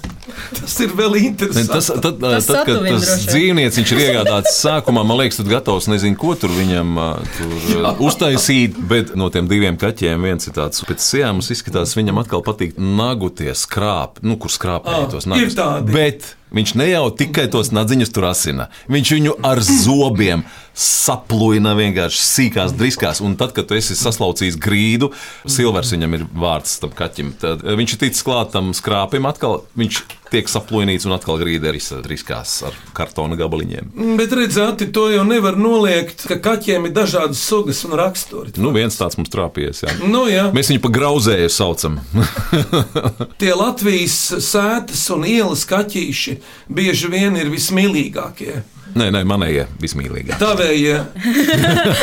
[0.56, 1.68] tas ir vēl interesanti.
[1.72, 5.88] Tas, tad, tad, Tas tad kad tas dzīvnieks ir iegādāts sākumā, man liekas, tad gatavs
[5.90, 8.78] nezinu, ko tur viņam ā, tur, ā, uztaisīt.
[8.90, 13.66] Bet no tiem diviem kaķiem viens ir tāds, pēc sijām izskatās, viņam atkal patīk naguties,
[13.66, 15.56] skrāp, nu, kur skrāpēt Ā, tos ir nagus.
[15.58, 15.94] tādi.
[15.94, 20.44] Bet Viņš ne jau tikai tos nadziņus tur asina, viņš viņu ar zobiem
[20.80, 23.20] saplūina vienkārši sīkās driskās.
[23.24, 25.10] Un tad, kad tu esi saslaucījis grīdu,
[25.50, 29.62] Silvers viņam ir vārds tam kaķim, tad viņš ir ticis klāt tam skrāpim atkal.
[29.78, 33.90] Viņš tiek saplūnīts un atkal grīda ir driskās ar kartona gabaliņiem.
[34.18, 38.54] Bet redziet, to jau nevar noliegt, ka kaķiem ir dažādas sugas un raksturi.
[38.60, 39.82] Nu, viens tāds mums trāpījies.
[39.84, 39.96] Jā.
[40.06, 40.46] Nu, jā.
[40.54, 41.98] Mēs viņu pa grauzēju saucam.
[43.40, 48.60] Tie Latvijas sētas un ielas kaķīši bieži vien ir vismīļākie.
[48.90, 50.36] Nē, nē, manējie vismīļākie.
[50.40, 50.96] Tavējie.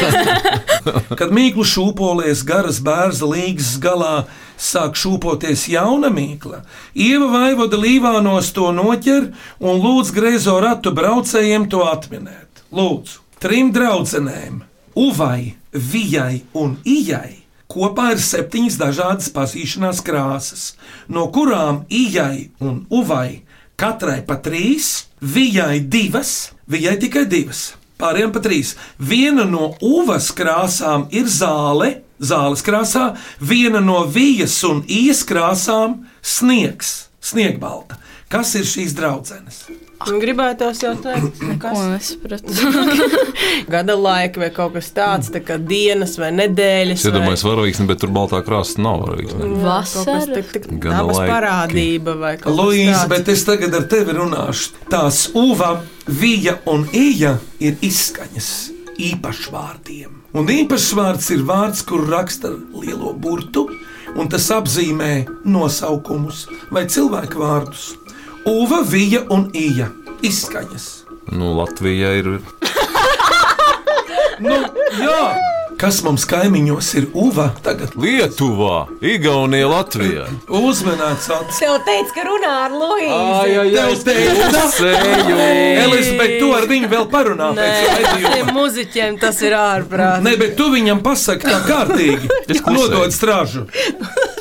[1.20, 4.14] Kad mīklu šūpolēs garas bērza līgas galā
[4.56, 6.62] sāk šūpoties jauna mīkla,
[6.96, 12.64] Ieva Vaivoda līvānos to noķer un lūdz grēzo ratu braucējiem to atminēt.
[12.72, 14.64] Lūdzu, trim draudzenēm,
[14.98, 17.44] Uvai, Vijai un Ijai.
[17.68, 20.70] Kopā ir septiņas dažādas pazīšanās krāsas,
[21.12, 23.44] no kurām Ijai un Uvai
[23.78, 28.76] katrai pa trīs, Vijai divas, Vijai tikai divas, pārējiem pa trīs.
[28.98, 36.04] Viena no uvas krāsām ir zāle, zāles krāsā, viena no vijas un ijas krāsām-
[36.36, 37.98] sniegs, sniegbalta.
[38.30, 39.64] Kas ir šīs draudzenes?
[40.06, 42.54] Gribētos jau teikt, Ko nesapratu?
[43.74, 47.02] gada laika vai kaut kas tāds, tā kā dienas vai nedēļas.
[47.02, 49.50] Es iedomājos, varavīksni, bet tur baltā krāsa nav varavīksni.
[49.64, 50.44] Vasara.
[50.78, 51.32] Gada Dabas laiki.
[51.34, 53.12] parādība vai kaut kas Luīza, tāds.
[53.16, 54.72] bet es tagad ar tevi runāšu.
[54.94, 55.74] Tās uva,
[56.08, 58.52] vija un ija ir izskaņas
[59.02, 60.14] īpašvārdiem.
[60.38, 63.68] Un īpašvārds ir vārds, kur raksta lielo burtu,
[64.18, 65.12] un tas apzīmē
[65.50, 67.96] nosaukumus vai cilvēku vārdus.
[68.48, 69.90] Uva, vija un ija
[70.24, 70.86] izskaņas.
[71.32, 72.30] Nu, Latvija ir.
[74.40, 74.56] Nu,
[75.02, 75.24] jā,
[75.82, 77.92] kas mums kaimiņos ir uva tagad?
[78.00, 80.28] Lietuvā, Igaunijā, Latvijā.
[80.48, 81.60] Uzmanīts acis.
[81.60, 83.74] Tev teica, ka runā ar Luīzu.
[83.76, 85.42] Tev teica, Seju.
[85.84, 87.68] Elizabete, tu ar viņu vēl parunā Nē,
[88.24, 90.24] pēc muziķiem tas ir ārprāts.
[90.24, 92.32] Nē, bet tu viņam pasaki tā kārtīgi.
[92.48, 92.64] Es.
[92.64, 93.68] Nodod strāžu.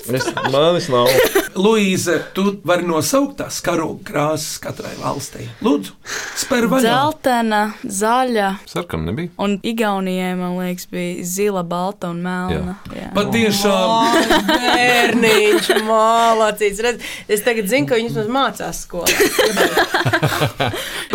[0.07, 1.11] Es, manis nav.
[1.57, 5.47] Luīze, tu vari nosaukt tās karoga krāsas katrai valstī.
[5.65, 5.95] Lūdzu,
[6.43, 6.85] spēr vaļā.
[6.87, 8.51] Zeltaina, zaļa.
[8.69, 9.33] Sarkana nebija.
[9.43, 12.77] Un Igaunijai, man liekas, bija zila, balta un melna.
[12.93, 13.11] Jā.
[13.17, 14.21] Patiešām.
[14.51, 16.83] Bērniņš, mālācīts.
[16.87, 19.07] Redz, Es tagad zinu, ka viņas mums mācās skolā.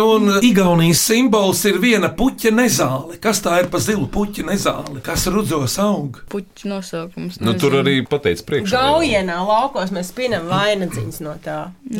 [0.02, 3.18] Un Igaunijas simbols ir viena puķa nezāle.
[3.22, 5.00] Kas tā ir pa zilu puķa nezāle?
[5.04, 6.18] Kas rudzos aug?
[6.32, 7.38] Puķu nosaukums.
[7.42, 8.72] Nu, tur arī pateica priekšā.
[8.76, 11.58] Gaujienā laukos mēs spinam vainadziņas no tā.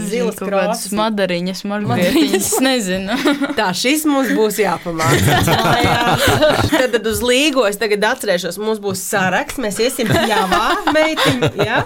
[0.09, 0.93] Zilas krāsas.
[0.97, 3.17] Madariņas, margariņas, nezinu.
[3.59, 5.51] Tā, šis mums būs jāpamācās.
[5.67, 6.27] mājās.
[6.73, 10.63] tad, tad uz līgo es tagad atcerēšos, mums būs saraksts, mēs iesim pļāvā,
[10.95, 11.83] meitiņ, ja?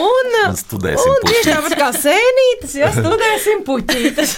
[0.00, 4.36] Un, Un studēsim un tieši tāpat kā sēnītes, ja studēsim puķītes.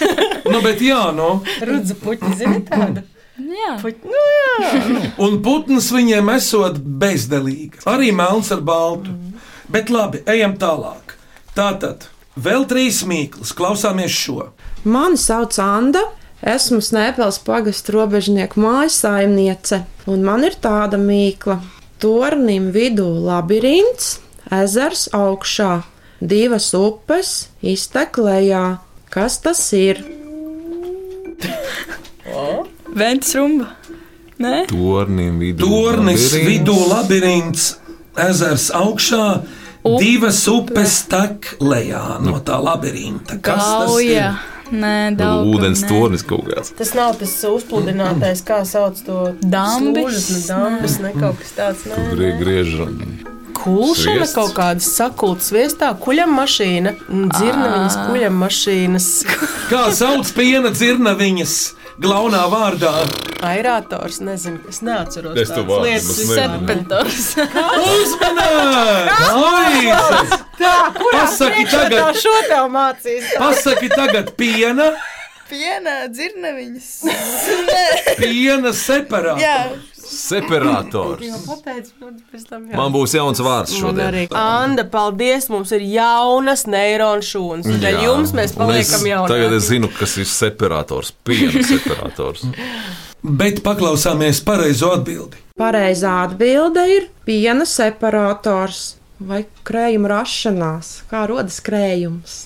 [0.51, 1.35] Nu, bet jā, nu.
[1.67, 3.05] Rudzu puķi, zini tādu?
[3.43, 3.77] Jā.
[3.81, 5.13] Puķi, nu jā.
[5.25, 7.87] Un putns viņiem esot bezdelīgs.
[7.89, 9.15] Arī melns ar baltu.
[9.73, 11.12] Bet labi, ejam tālāk.
[11.53, 12.09] Tātad,
[12.41, 14.51] vēl trīs mīklas, klausāmies šo.
[14.89, 16.03] Mani sauc Anna.
[16.43, 21.61] Esmu Snēpels pagastu robežnieku mājas saimniece, un man ir tāda mīkla.
[22.03, 24.17] Tornim vidū labirints,
[24.51, 25.85] ezers augšā,
[26.19, 28.81] divas upes iztek lejā.
[29.13, 30.03] Kas tas ir?
[32.99, 33.71] Ventas rumba.
[34.43, 35.63] Nē, Tornim vidū.
[35.63, 36.49] Tornis labirints.
[36.51, 37.69] vidū labirints,
[38.19, 39.27] ezers augšā,
[39.85, 43.39] divas upes tek lejā no tā labirinta.
[43.43, 44.15] Kas tas ir?
[44.15, 44.33] gauja.
[44.73, 45.49] Nē, daudz.
[45.53, 46.71] Ūdens tornis kaut kāds.
[46.79, 50.31] Tas nav tas uzpludinātais, kā sauc to Dambis?
[50.33, 51.83] Ne dambis, ne kaut kas tāds.
[51.91, 52.15] Nē, nē.
[52.17, 52.95] Grie- Griežam.
[53.63, 54.35] Kulšana Sviests?
[54.35, 56.95] kaut kāda sakulta sviestā, kuļam mašīna,
[57.37, 59.07] dzirnaviņas kuļam mašīnas.
[59.71, 61.55] Kā sauc piena dzirnaviņas
[62.01, 62.93] galvenā vārdā?
[63.43, 65.37] Aerators, nezinu, es neatceros.
[65.43, 66.21] Es to vārdu lietas.
[66.31, 67.33] Serpentors.
[69.33, 70.39] Luīze!
[70.61, 70.75] Tā,
[71.13, 71.97] Pasaki tagad.
[71.99, 73.33] tā šo tev mācīs?
[73.41, 74.93] Pasaki tagad piena,
[75.53, 76.87] Piena, dzirnaviņas.
[78.17, 79.43] piena separāta.
[80.13, 81.25] Separators.
[82.73, 84.19] Man būs jauns vārds šodien.
[84.37, 85.49] Anda, paldies!
[85.53, 87.71] Mums ir jaunas neironu šūnas.
[87.83, 87.95] Jā.
[88.05, 89.33] jums mēs paliekam jauni.
[89.33, 91.15] Tagad es zinu, kas ir separators.
[91.25, 92.45] Piena separators.
[93.43, 95.39] Bet paklausāmies pareizo atbildi.
[95.59, 100.97] Pareizā atbilde ir piena separators vai krējuma rašanās.
[101.11, 102.41] Kā rodas krējums?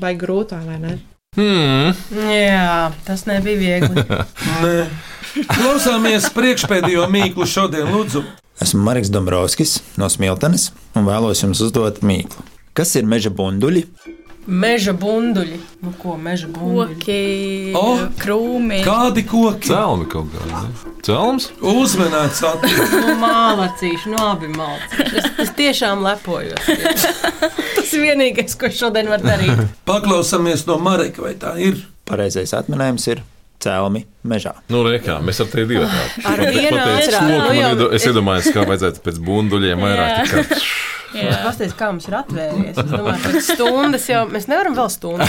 [0.00, 0.94] Vai grūtā vai ne?
[1.36, 1.92] Hmm.
[2.14, 4.04] Jā, tas nebija viegli.
[5.34, 8.20] Klausāmies priekšpēdējo mīklu šodien, Lūdzu.
[8.62, 12.44] Esmu Marks Dombrovskis no Smiltenes un vēlos jums uzdot mīklu.
[12.74, 13.82] Kas ir meža bunduļi?
[14.46, 15.58] Meža bunduļi.
[15.82, 16.94] Nu, ko meža bunduļi?
[17.00, 18.78] Koki, O, krūmi.
[18.86, 19.72] Kādi koki?
[19.72, 20.94] Cēlmi kaut kādi.
[21.06, 21.48] Cēlums?
[21.64, 22.94] Uzmanīts, attīstīt.
[23.08, 25.10] Nu, mālacīši, nu abi mālacīši.
[25.18, 26.70] Es, es tiešām lepojos.
[27.74, 29.66] Tas vienīgais, ko šodien varu darīt.
[29.88, 31.80] Paklausāmies no Mareka, vai tā ir?
[32.06, 33.24] Pareizais atminējums ir
[33.64, 34.54] cēlmi mežā.
[34.72, 36.26] Nu, rekā, mēs ar tevi divi tādi.
[36.30, 37.30] Ar vienu ātrāk,
[37.78, 40.34] nu Es iedomājos, kā vajadzētu pēc bunduļiem vairāk.
[41.14, 42.78] Pastāstiet, kā mums ir atvērties.
[42.80, 45.28] Es domāju, ka stundas jau mēs nevaram vēl stundu.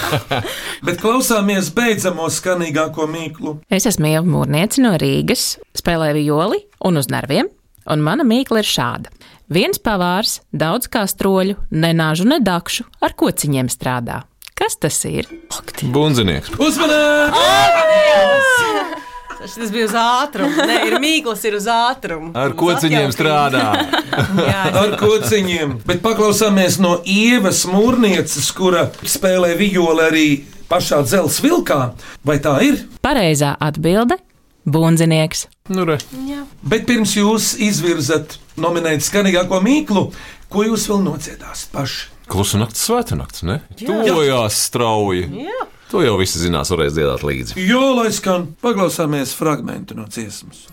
[0.86, 3.58] Bet klausāmies beidzamo skanīgāko mīklu.
[3.68, 7.50] Es esmu Ieva Mūrniece no Rīgas, spēlēju violi un uz nerviem,
[7.90, 9.12] un mana mīkla ir šāda.
[9.52, 14.22] Viens pavārs, daudz kā stroļu, nenāžu, nedakšu, ar kociņiem strādā.
[14.54, 15.26] Kas tas ir?
[15.90, 16.52] Bundzinieks.
[16.62, 17.34] Uzmanīt!
[19.44, 20.54] Tas bija uz ātrumu.
[20.68, 22.30] Nē, ir mīklas, ir uz ātrumu.
[22.38, 23.64] Ar kociņiem strādā.
[24.80, 25.74] Ar kociņiem.
[25.84, 30.24] Bet paklausāmies no Ievas mūrnieces, kura spēlē violi arī
[30.70, 31.80] pašā dzelzceļa vilkā.
[32.24, 32.80] Vai tā ir?
[33.04, 34.20] Pareizā atbilde-
[34.76, 35.48] bundzinieks.
[35.74, 35.84] Nu.
[36.62, 40.08] Bet pirms jūs izvirzat nominēt skanīgāko mīklu,
[40.48, 42.13] ko jūs vēl nociedāsiet paši?
[42.30, 43.60] Klusa naktis, svēta naktis, ne?
[43.80, 44.00] Jā.
[44.08, 45.26] Tojās strauji.
[45.44, 45.66] Jā.
[45.92, 47.58] To jau visi zinās, varēs dziedāt līdzi.
[47.68, 50.64] Jo, lai skan, paklausāmies fragment no dziesmas.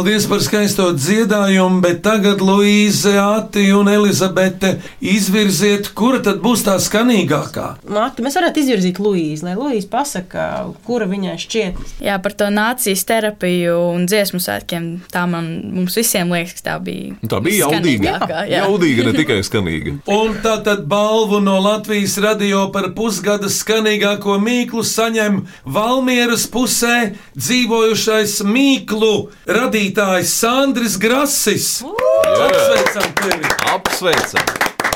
[0.00, 4.70] Paldies par skaisto dziedājumu, bet tagad Luīze, Ati un Elizabete
[5.04, 7.66] izvirziet, kura tad būs tā skanīgākā.
[7.92, 10.46] Mati, mēs varētu izvirzīt Luīzi, lai Luīze pasaka,
[10.86, 11.82] kura viņai šķiet.
[12.06, 14.86] Jā, par to nācijas terapiju un dziesmu svētkiem.
[15.12, 17.18] Tā man mums visiem liekas, ka tā bija.
[17.20, 18.16] Tā bija jaudīga.
[18.16, 18.64] skanīgākā, jā.
[18.64, 19.94] Jaudīga, ne tikai skanīga.
[20.16, 26.96] Un tā tad balvu no Latvijas radio par pusgada skanīgāko mīklu saņem Valmieras pusē
[27.36, 29.89] dzīvojušais mīklu radītājs
[30.24, 31.82] Sandris Grasis.
[31.82, 33.52] Apsveicam tevi!
[33.74, 34.44] Apsveicam!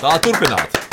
[0.01, 0.85] Tā turpināt!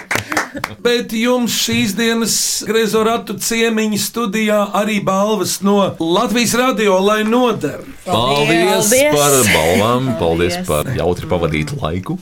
[0.86, 2.36] Bet jums šīs dienas
[2.68, 7.86] griezo ratu ciemiņa studijā arī balvas no Latvijas radio, lai noder.
[8.06, 12.20] Paldies, par balvām, paldies par jautri pavadītu laiku.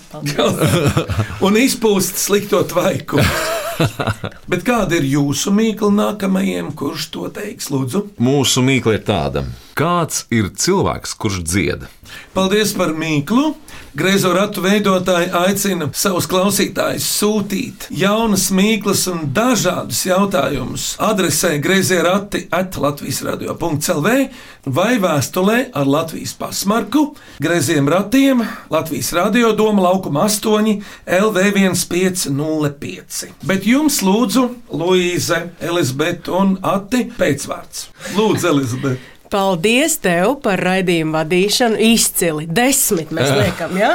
[1.46, 3.24] Un izpūst slikto tvaiku.
[4.52, 8.06] Bet kāda ir jūsu mīkla nākamajam, kurš to teiks, lūdzu?
[8.22, 9.46] Mūsu mīkla ir tāda.
[9.80, 11.88] Kāds ir cilvēks, kurš dzied?
[12.36, 13.54] Paldies par mīklu!
[14.00, 20.94] Griezo ratu veidotāji aicina savus klausītājus sūtīt jaunas mīklas un dažādus jautājumus.
[21.02, 24.30] Adresē griezie rati at Latvijas radio.clv
[24.70, 30.84] vai vēstulē ar Latvijas pasmarku grieziem ratiem Latvijas radio doma laukuma 8
[31.20, 33.26] LV1505.
[33.50, 37.88] Bet jums lūdzu Luīze, Elizabete un Ati pēcvārds.
[38.18, 39.19] Lūdzu, Elizabete!
[39.30, 41.78] Paldies tev par raidījumu vadīšanu.
[41.90, 42.48] Izcili.
[42.50, 43.92] Desmit mēs liekam, jā?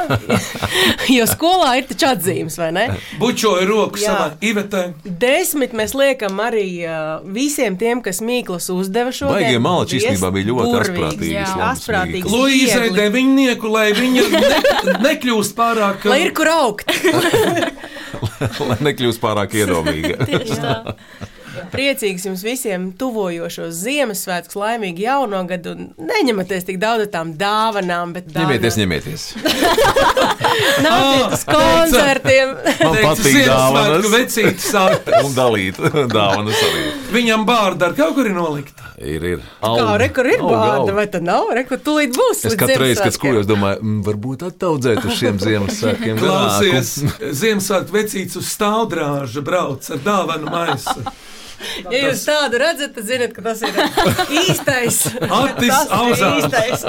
[1.11, 2.85] jo skolā ir taču atzīmes, vai ne?
[3.20, 4.12] Bučoju roku Jā.
[4.12, 4.85] savā ivetē.
[5.05, 6.66] Desmit mēs liekam arī
[7.35, 12.30] visiem tiem, kas mīklas uzdeva šo Baigie malači īstenībā bija ļoti asprātīgi, labas Asprātīgi.
[12.30, 14.43] Luīzai deviņnieku, lai viņa ne,
[15.09, 16.07] nekļūst pārāk.
[16.11, 16.93] Lai ir kur augt.
[18.68, 20.26] Lai nekļūst pārāk iedomīga.
[20.28, 20.74] Tieši tā.
[21.72, 28.30] Priecīgs jums visiem tuvojošos Ziemassvētkus, laimīgi jauno gadu un neņematies tik daudz tām dāvanām, bet
[28.34, 29.26] Ņemieties, ņemieties.
[30.84, 32.55] Nāciet uz koncertiem.
[32.80, 34.09] Man patīk dāvanas.
[34.14, 35.78] Vecītis sāk Un dalīt
[36.14, 36.84] dāvanas arī.
[37.14, 38.90] Viņam bārda ar kaut kur ir nolikta.
[38.98, 39.24] ir.
[39.34, 39.44] ir.
[39.62, 40.96] Kā rekur ir Auga, bāda, auga.
[40.98, 41.50] vai tā nav?
[41.59, 42.44] Rekur tūlīt būs.
[42.44, 43.18] Es līdz katru reizi, kad Ziemassvētkiem.
[43.18, 46.18] skojos, domāju, "Mm, varbūt attaudzēt uz šiem Ziemassvētkiem.
[46.22, 51.05] Klausies, garāku." Ziemassvētku vecīts uz stāvdrāža brauc ar dāvanu maisu.
[51.92, 53.76] Ja jūs tādu redzat, tad zinat, ka tas ir
[54.44, 54.98] īstais.
[55.40, 56.30] Atis Tas ir auzā.
[56.40, 56.84] īstais.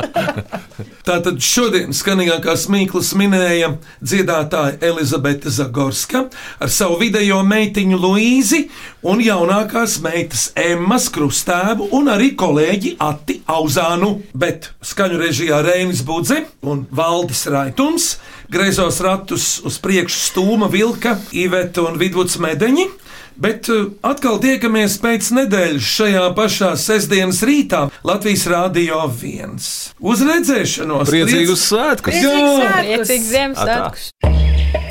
[1.07, 6.23] Tātad šodien skanīgākās mīklas minēja dziedātāja Elizabete Zagorska
[6.57, 8.63] ar savu video meitiņu Luīzi
[9.05, 14.15] un jaunākās meitas Emmas Krustēvu un arī kolēģi Ati Auzānu.
[14.33, 18.15] Bet skaņu režijā Rēnis Budze un Valdis Raitums,
[18.51, 22.87] greizos ratus uz priekšu stūma vilka Iveta un Vidvuds Medeņi.
[23.35, 29.59] Bet uh, atkal tiekamies pēc nedēļas šajā pašā sestdienas rītā Latvijas Rādio 1.
[29.99, 31.11] Uz redzēšanos!
[31.11, 32.21] Priecīgus svētkus!
[32.23, 32.73] Jā!
[32.79, 34.84] Priecīgs Ziemassvētkus!